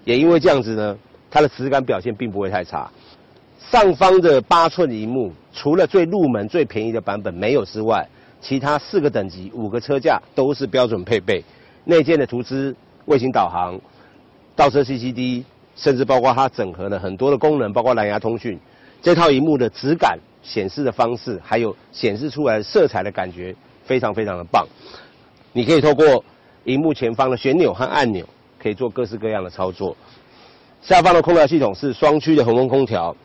[0.06, 0.98] 也因为这样子呢，
[1.30, 2.90] 它的质感表现并不会太差。
[3.70, 8.08] 上方的八寸荧幕，除了最入门最便宜的版本没有之外，
[8.40, 11.44] 其他四个等级五个车架都是标准配备。
[11.84, 12.74] 内建的图资、
[13.06, 13.80] 卫星导航。
[14.56, 15.44] 倒车 CCD，
[15.76, 18.58] 甚至包括它整合了很多的功能，包括蓝牙通讯。
[19.02, 23.56] 这套荧幕的质感、显示的方式，还有显示出来的色彩的感觉，
[23.86, 24.68] 非常非常的棒。
[25.54, 26.24] 你可以透过
[26.66, 28.26] 荧幕前方的旋钮和按钮，
[28.62, 29.96] 可以做各式各样的操作。
[30.82, 33.16] 下方的空调系统是双区的恒温空调，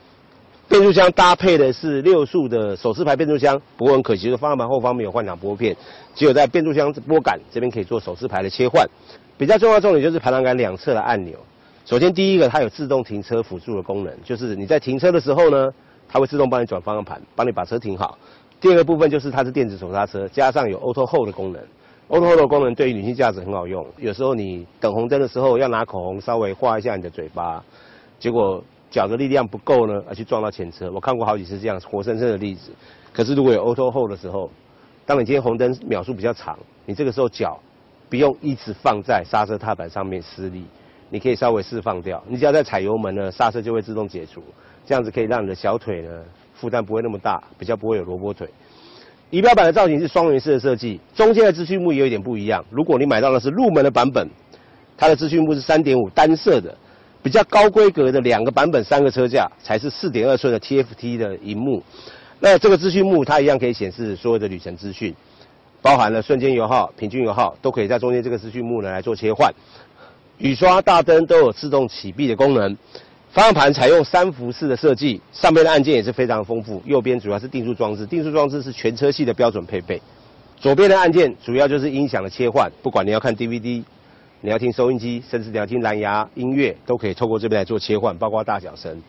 [0.68, 3.60] 变速箱搭配的是六速的手自排变速箱。
[3.76, 5.76] 不过很可惜的，方向盘后方没有换挡拨片，
[6.14, 8.88] 只有在变速箱拨杆这边可以做手自排的切换。
[9.36, 11.38] 比较重要的重点就是排挡杆两侧的按钮。
[11.84, 15.70] 首先，第一个它有自动停车辅助的功能，就是你在停车的时候呢，
[16.08, 18.16] 它会自动帮你转方向盘，帮你把车停好。
[18.60, 21.62] 第二个部分就是它是电子手刹车，加上有 Auto Hold 的功能。
[22.08, 23.86] Auto o 的功能对于女性驾驶很好用。
[23.98, 27.62] 有时候你等红灯的时候要拿口红稍微画一下你的嘴巴，
[28.18, 30.90] 结果脚的力量不够呢，而去撞到前车。
[30.92, 32.70] 我看过好几次这样活生生的例子。
[33.12, 34.50] 可是如果有 Auto Hold 的时候，
[35.06, 37.58] 当你今天红灯秒数比较长，你这个时候脚。
[38.10, 40.62] 不用一直放在刹车踏板上面施力，
[41.08, 42.22] 你可以稍微释放掉。
[42.28, 44.40] 你只要在踩油门呢，刹车就会自动解除，
[44.86, 48.48] 这样子可以让你的小腿呢负担不会那么大，比较不会有萝卜腿。
[49.34, 52.64] 仪表板的造型是双圆式的设计，中间的资讯幕也有一点不一样。
[52.70, 54.30] 如果你买到的是入门的版本，
[54.96, 56.72] 它的资讯幕是三点五单色的，
[57.20, 61.82] 比较高规格的两个版本三个车架才是四点二寸的 TFT 的荧幕。
[62.38, 65.12] 那这个资讯幕它一样可以显示所有的旅程资讯。
[65.82, 69.52] 包含了瞬间油耗、平均油耗，都可以在中间这个资讯幕呢来做切换。
[70.38, 72.76] 雨刷、大灯都有自动启闭的功能。
[73.34, 76.80] 方向盘采用三幅式的设计，上面的按键也是非常丰富。
[76.86, 80.00] 右边主要是定速装置，定速装置是全车系的标准配备。
[80.56, 83.82] 左边的按键主要就是音响的切换，不管你要看 DVD，
[84.40, 89.02] 你要听收音机，甚至你要听蓝牙音乐，都可以透过这边来做切换，包括大小声。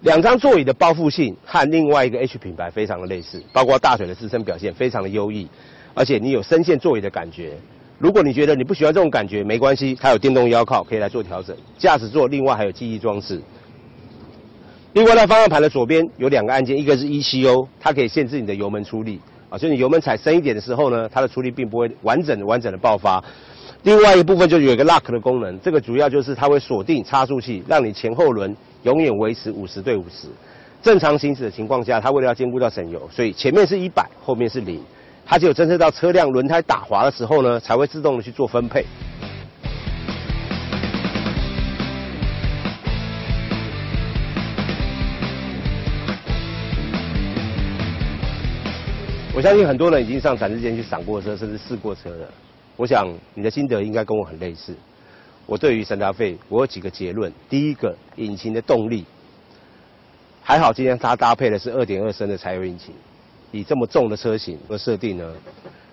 [0.00, 5.48] 两张座椅的包覆性和另外一个 H 品牌非常的类似，包括大腿的支撑表现非常的优异，
[5.94, 7.54] 而且你有深陷座椅的感觉。
[8.00, 11.54] 如果你觉得你不喜欢这种感觉，没关系，它有电动腰靠可以来做调整。
[11.78, 13.38] 驾驶座另外还有记忆装置。
[14.94, 19.20] 另外在方向盘的左边有两个按键，一个是 ECO，它可以限制你的油门出力
[19.50, 23.22] 啊，所以你油门踩深一点的时候呢，它的出力并不会完整完整的爆发。
[23.82, 28.56] 另外一部分就有一个 Lock 的功能，这个主要就是它会锁定差速器，让你前后轮。
[28.82, 30.26] 永远维持五十对五十，
[30.82, 34.82] 正常行驶的情况下，它为了要兼顾到省油，所以前面是一百，后面是零，
[35.30, 38.84] 它只有侦测到车辆轮胎打滑的时候呢，才会自动的去做分配。
[49.32, 52.28] 我相信很多人已经上展示间去赏过车，甚至试过车了。
[52.74, 54.74] 我想你的心得应该跟我很类似。
[55.46, 57.32] 我对于神达费，我有几个结论。
[57.48, 59.06] 第一个，引擎的动力
[60.42, 62.92] 还好，今天它搭配的是二点二升的柴油引擎。
[63.52, 65.32] 以这么重的车型而设定呢，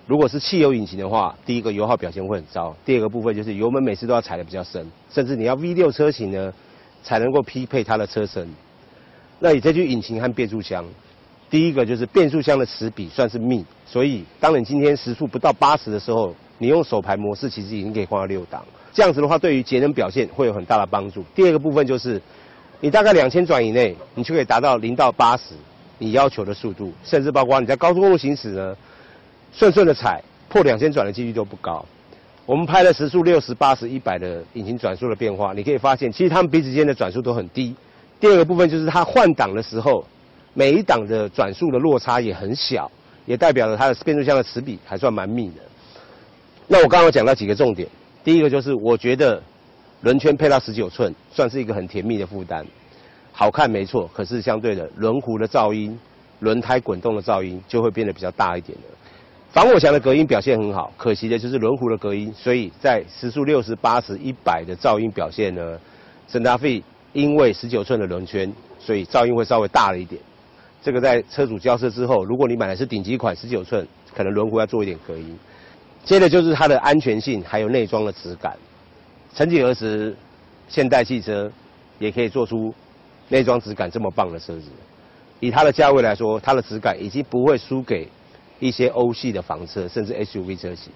[0.06, 2.74] 如果是汽油引擎的话，第一个油耗表现会很糟。
[2.84, 6.52] 第二个部分就是油门每次都要踩的比较深，甚至你要 V 六车型呢，
[7.02, 8.48] 才能够匹配它的车身。
[9.38, 10.84] 那你这具引擎和变速箱，
[11.50, 18.64] 第一个就是变速箱的齿比算是密，所以当你今天时速不到八十的时候，你用手排模式其实已经可以换到六档。
[18.92, 21.22] 这样子的话，对于节能表现会有很大的帮助。
[21.34, 22.20] 第二个部分就是，
[22.80, 25.54] 你大概两千转以内，你就可以达到零到八十
[25.98, 28.76] 你要求的速度，甚至包括你在高速公路行驶呢，
[29.52, 31.84] 顺顺的踩破两千转的几率都不高。
[32.46, 37.74] 我们拍了时速六十八十一百的引擎转速的变化，你可以发现，其实他们彼此间的转速都很低，
[38.18, 40.02] 第二个部分就是它换挡的时候，
[40.54, 42.90] 每一档的转速的落差也很小，
[43.26, 45.56] 也代表了它的变速箱的齿比还算蛮密的。
[46.66, 47.86] 那我刚刚讲到几个重点，
[48.24, 49.42] 第一个就是我觉得
[50.00, 52.64] 轮圈配到十九寸算是一个很甜蜜的负担，
[53.38, 55.96] 好看没错，可是相对的轮毂的噪音、
[56.40, 58.84] 轮胎滚动的噪音就会变得比较大一点了。
[59.52, 65.78] 防火墙的隔音表现很好，可惜的就是轮毂的隔音，所以在时速六十八十一百的噪音表现呢，
[66.26, 66.82] 森达费
[67.12, 70.20] 因为十九寸的轮圈，所以噪音会稍微大了一点。
[70.82, 75.38] 这个在车主交车之后，如果你买的是顶级款十九寸，可能轮毂要做一点隔音。
[76.02, 78.56] 接着就是它的安全性，还有内装的质感。
[79.32, 80.16] 曾几何时，
[80.68, 81.48] 现代汽车
[82.00, 82.74] 也可以做出
[83.28, 84.64] 内装质感这么棒的车子。
[85.40, 88.08] 以它的价位来说，它的质感已经不会输给。
[88.60, 90.92] 一些欧系的房车，甚至 SUV 车型，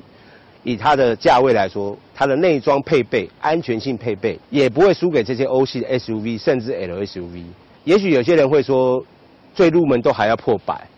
[0.65, 7.45] 以它的价位来说，它的内装配备、安全性配备也不会输给这些欧系的 SUV，甚至 LSUV。
[7.85, 9.07] 也许有些人会说，
[9.55, 10.89] 最入门都还要破百，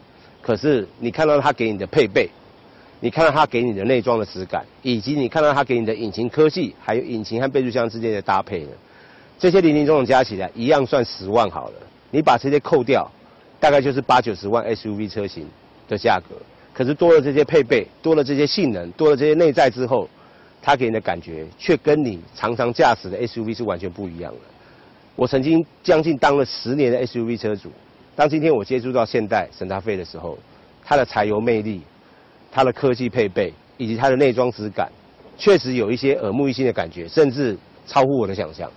[0.41, 2.31] 可是你看到它给你的配备，
[2.99, 8.71] 你看到它给你的内装的质感，以及你看到它给你的引擎科技，还有引擎和变速箱之间的搭配呢，
[9.39, 11.75] 这些零零总总加起来，一样算十万好了。
[12.11, 13.11] 你把这些扣掉，
[13.59, 15.47] 大概就是八九十万 SUV 车型
[15.89, 16.37] 的价格。
[16.73, 20.09] 可是多了这些配备，多了这些性能，多了这些内在之后，
[20.63, 24.41] 它给你的感觉却跟你常常驾驶的 SUV 是完全不一样的。
[25.17, 27.71] 我曾经将近当了十年的 SUV 车主，
[28.17, 30.39] 当今天我接触到现代神达费的时候，
[30.85, 31.83] 它的柴油魅力、
[32.51, 34.91] 它的科技配备以及它的内装质感，
[35.37, 37.57] 确实有一些耳目一新的感觉，甚至
[37.87, 38.71] 超乎我的想象。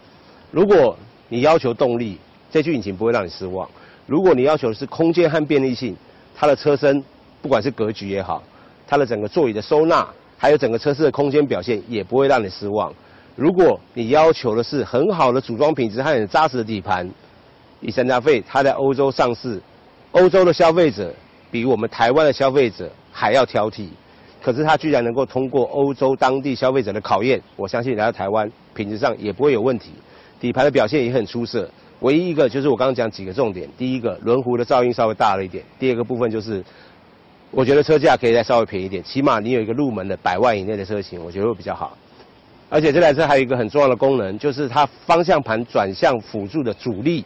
[0.52, 0.98] 如果
[1.30, 2.18] 你要求动力，
[2.52, 3.68] 这具引擎不会让你失望；
[4.06, 5.96] 如果你要求的是空间和便利性，
[6.36, 7.04] 它的车身。
[7.40, 8.42] 不管是格局也好，
[8.88, 10.06] 它的整个座椅的收纳，
[10.38, 12.92] 还有整个车室的空间表现，也不会让你失望。
[13.36, 17.08] 如果你要求的是很好的组装品质和很扎实的底盘，
[17.80, 19.62] 以三大费它在欧洲上市，
[20.12, 21.14] 欧洲的消费者
[21.52, 23.88] 比我们台湾的消费者还要挑剔，
[24.42, 29.92] 可是它居然能够通过欧洲当地消费者的考验，我相信来到台湾品质上也不会有问题，
[30.40, 31.70] 底盘的表现也很出色。
[32.02, 36.64] 唯一一个就是我刚刚讲几个重点，第一个轮毂的噪音稍微大了一点，第二个部分就是。
[37.50, 41.98] 我觉得车价可以再稍微便宜点，起码你有一个入门的百万以内的车型，我觉得会比较好。
[42.70, 47.24] 而且这台车还有一个很重要的功能，就是它方向盘转向辅助的阻力，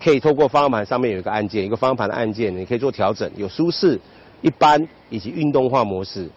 [0.00, 4.00] 可以透过方向盘上面有一个按键，一个方向盘的按键，你可以做调整，有舒适、
[4.40, 4.80] 一般
[5.10, 6.30] 以及运动化模式。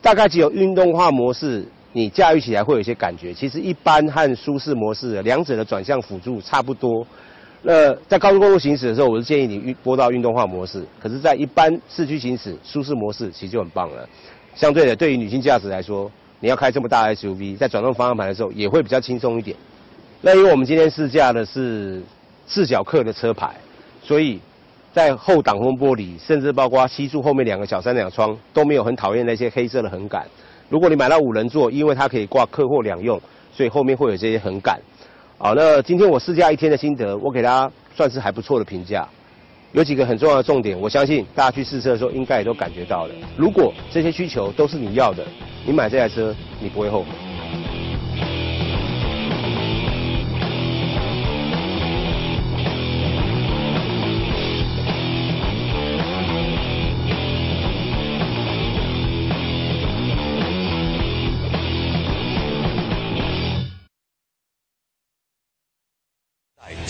[0.00, 3.34] 大概只有运动化模式，你驾驭起来会有一些感觉。
[3.34, 7.06] 其实一般和舒适模式两者的转向辅助差不多。
[7.62, 10.82] 那在高速公路行驶的时候，我是建议你运拨到运动化模式。
[10.98, 14.08] 可是，在一般市区行驶，舒适模式其实就很棒了。
[14.54, 16.10] 相对的，对于女性驾驶来说，
[16.40, 19.56] 你要开这么大的 SUV，在转动方向盘的时候也会比较轻松一点。
[20.22, 22.02] 那因为我们今天试驾的是
[22.46, 23.54] 四角客的车牌，
[24.02, 24.40] 所以
[24.92, 30.26] 在后挡风玻璃，甚至包括吸住后面两个小三角窗都没有很讨厌那些黑色的横杆。
[30.70, 33.20] 如果你买到五人座，因为它可以挂客货两用，
[33.52, 34.80] 所以后面会有这些横杆。
[35.36, 39.06] 好，那今天我试驾一天的心得，我给大家算是还不错的评价。
[39.72, 43.14] 有几个很重要的重点，我相信大家去试车的时候应该也都感觉到了。
[43.36, 45.24] 如果这些需求都是你要的，
[45.66, 47.29] 你买这台车你不会后悔。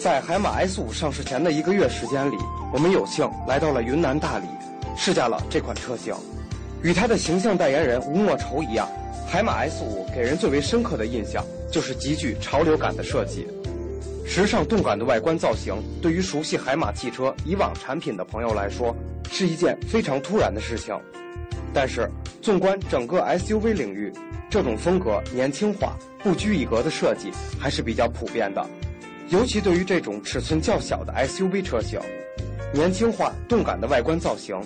[0.00, 2.36] 在海马 S 五上市前的一个月时间里，
[2.72, 4.46] 我们有幸来到了云南大理，
[4.96, 6.14] 试驾了这款车型。
[6.82, 8.88] 与它的形象代言人吴莫愁一样，
[9.28, 13.46] 海马 S 五给人最为深刻的印象就是极具潮流感的设计。
[14.24, 18.96] 时尚动感的外观造型，对于熟悉海马汽车以往产品的朋友来说，
[19.30, 20.98] 是一件非常突然的事情。
[21.74, 24.10] 但是，纵观整个 SUV 领域，
[24.48, 28.66] 这种风格年轻化、不拘一格的设计还是比较普遍的。
[29.30, 32.00] 尤其对于这种尺寸较小的 SUV 车型，
[32.74, 34.60] 年轻化、动感的外观造型，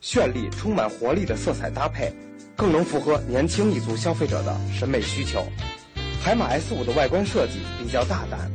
[0.00, 2.12] 绚丽、充满活力的色彩搭配，
[2.54, 5.44] 更能符合年轻一族消费者的审美需求。
[6.22, 8.48] 海马 S 五的外观设计比较大胆，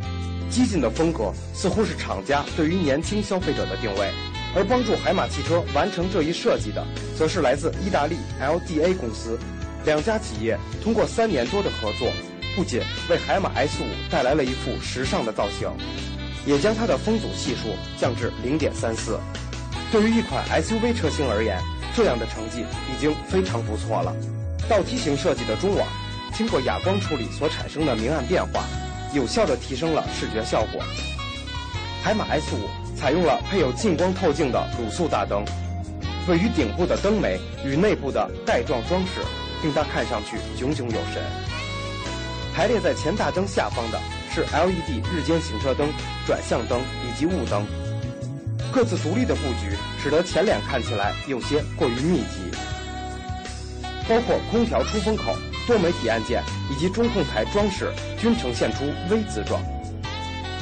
[0.50, 4.10] 激进的风格似乎是厂家对于年轻消费者的定位，
[4.56, 6.82] 而帮助海马汽车完成这一设计的，
[7.18, 9.38] 则是来自意大利 LDA 公司。
[9.84, 12.08] 两家企业通过三年多的合作，
[12.56, 15.70] 不仅为海马 S 五带来了一副时尚的造型，
[16.46, 19.20] 也将它的风阻系数降至零点三四。
[19.92, 21.60] 对于一款 SUV 车型而言，
[21.96, 24.16] 这样的成绩已经非常不错了。
[24.70, 25.88] 倒梯形设计的中网，
[26.34, 28.64] 经过哑光处理所产生的明暗变化。
[29.14, 30.82] 有效地提升了视觉效果。
[32.02, 35.44] 海马 S 五采用了配有近光透镜的卤素大灯，
[36.30, 39.20] 位于顶部的灯眉与内部的带状装饰，
[39.64, 41.51] 令它看上去炯炯有神。
[42.54, 44.00] 排列在前大灯下方的
[44.34, 45.90] 是 LED 日间行车灯、
[46.26, 47.66] 转向灯以及雾灯，
[48.72, 52.52] 各自独立的布局使得前脸看起来有些过于密集。
[54.10, 55.36] 包括空调出风口。
[55.68, 59.62] 多媒体按键以及中控台装饰均呈现出 V 字状，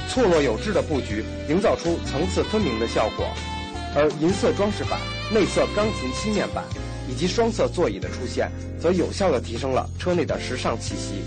[0.10, 3.26] 错落有致的布局营造出层次分明的效果，
[3.96, 5.00] 而银色装饰板、
[5.34, 6.66] 内侧钢琴漆面板
[7.10, 11.24] 以及双色座椅的出现，则有效地提升了车内的时尚气息。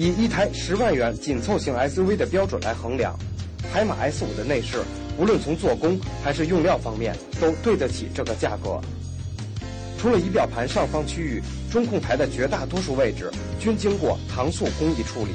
[0.00, 3.18] 以一台十万元紧凑型 SUV 的标准来衡量，
[3.72, 4.80] 海马 S 五的内饰，
[5.18, 8.80] 无论从做工还是用料方面，都对得起这个价格。
[9.98, 13.28] 除了仪表盘上方区域，中控台的绝大多数位置
[13.58, 15.32] 均经过搪塑工艺处理，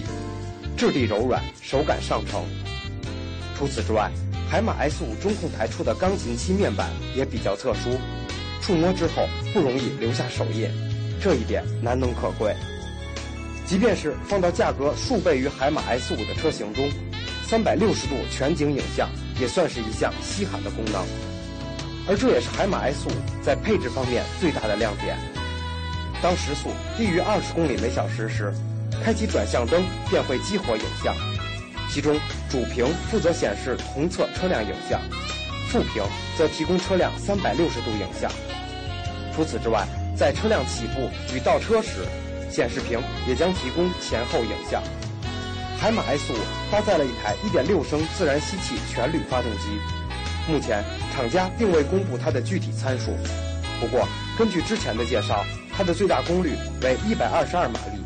[0.78, 2.42] 质地柔软，手感上乘。
[3.58, 4.10] 除此之外，
[4.50, 7.90] 海马 S 五中控台处的钢琴漆面板也比较特殊，
[8.62, 10.70] 触摸之后不容易留下手印，
[11.22, 12.56] 这一点难能可贵。
[13.66, 16.90] 即便是放到价格数倍于海马 S 五的车型中，
[17.48, 19.10] 三百六十度全景影像
[19.40, 21.06] 也算是一项稀罕的功能。
[22.08, 23.12] 而这也是海马 S 五
[23.42, 25.18] 在配置方面最大的亮点。
[26.22, 28.54] 当时速低于二十公里每小时时，
[29.04, 31.16] 开启转向灯便会激活影像，
[31.90, 35.02] 其中主屏负责显示同侧车辆影像，
[35.70, 36.04] 副屏
[36.38, 38.30] 则提供车辆三百六十度影像。
[39.34, 42.06] 除此之外，在车辆起步与倒车时，
[42.54, 44.82] 显示屏也将提供前后影像。
[45.80, 46.38] 海马 S 五
[46.72, 49.80] 搭载了一台1.6升自然吸气全铝发动机。
[50.48, 50.84] 目前，
[51.16, 53.12] 厂家并未公布它的具体参数。
[53.80, 55.44] 不过，根据之前的介绍，
[55.76, 58.00] 它的最大功率为122马力，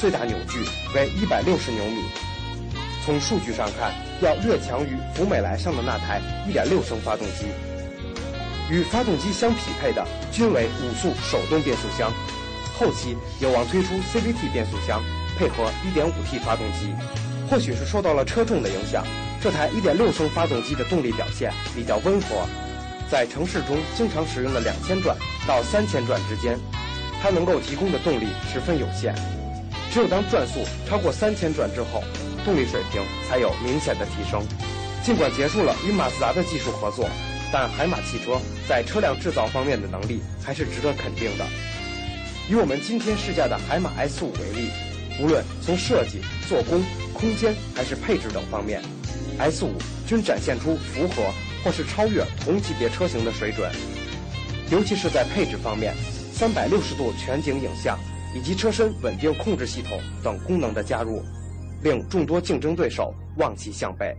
[0.00, 0.58] 最大扭矩
[0.94, 2.02] 为160牛米。
[3.04, 7.46] 从数据上看，要略强于福美来上的那台1.6升发动机。
[8.70, 12.10] 与发动机相匹配的均为五速手动变速箱，
[12.76, 15.02] 后期有望推出 CVT 变速箱，
[15.38, 16.92] 配合 1.5T 发动机。
[17.48, 19.04] 或许是受到了车重的影响。
[19.40, 22.48] 这台1.6升发动机的动力表现比较温和，
[23.10, 25.14] 在城市中经常使用的2000转
[25.46, 26.58] 到3000转之间，
[27.22, 29.14] 它能够提供的动力十分有限。
[29.92, 32.02] 只有当转速超过3000转之后，
[32.44, 34.42] 动力水平才有明显的提升。
[35.02, 37.06] 尽管结束了与马自达的技术合作，
[37.52, 41.44] 但海马汽车在车辆制造方面的能力还是值得肯定的。
[42.46, 44.70] 以我们今天试驾的海马 S5 为例，
[45.18, 46.82] 无论从设计、做工、
[47.14, 48.82] 空间还是配置等方面。
[49.38, 49.72] S 五
[50.06, 51.32] 均展现出符合
[51.64, 53.72] 或是超越同级别车型的水准，
[54.70, 55.94] 尤其是在配置方面，
[56.34, 57.98] 三百六十度全景影像
[58.36, 61.22] 以及车身稳定控制系统等功能的加入，
[61.82, 64.14] 令众多竞争对手望其项背。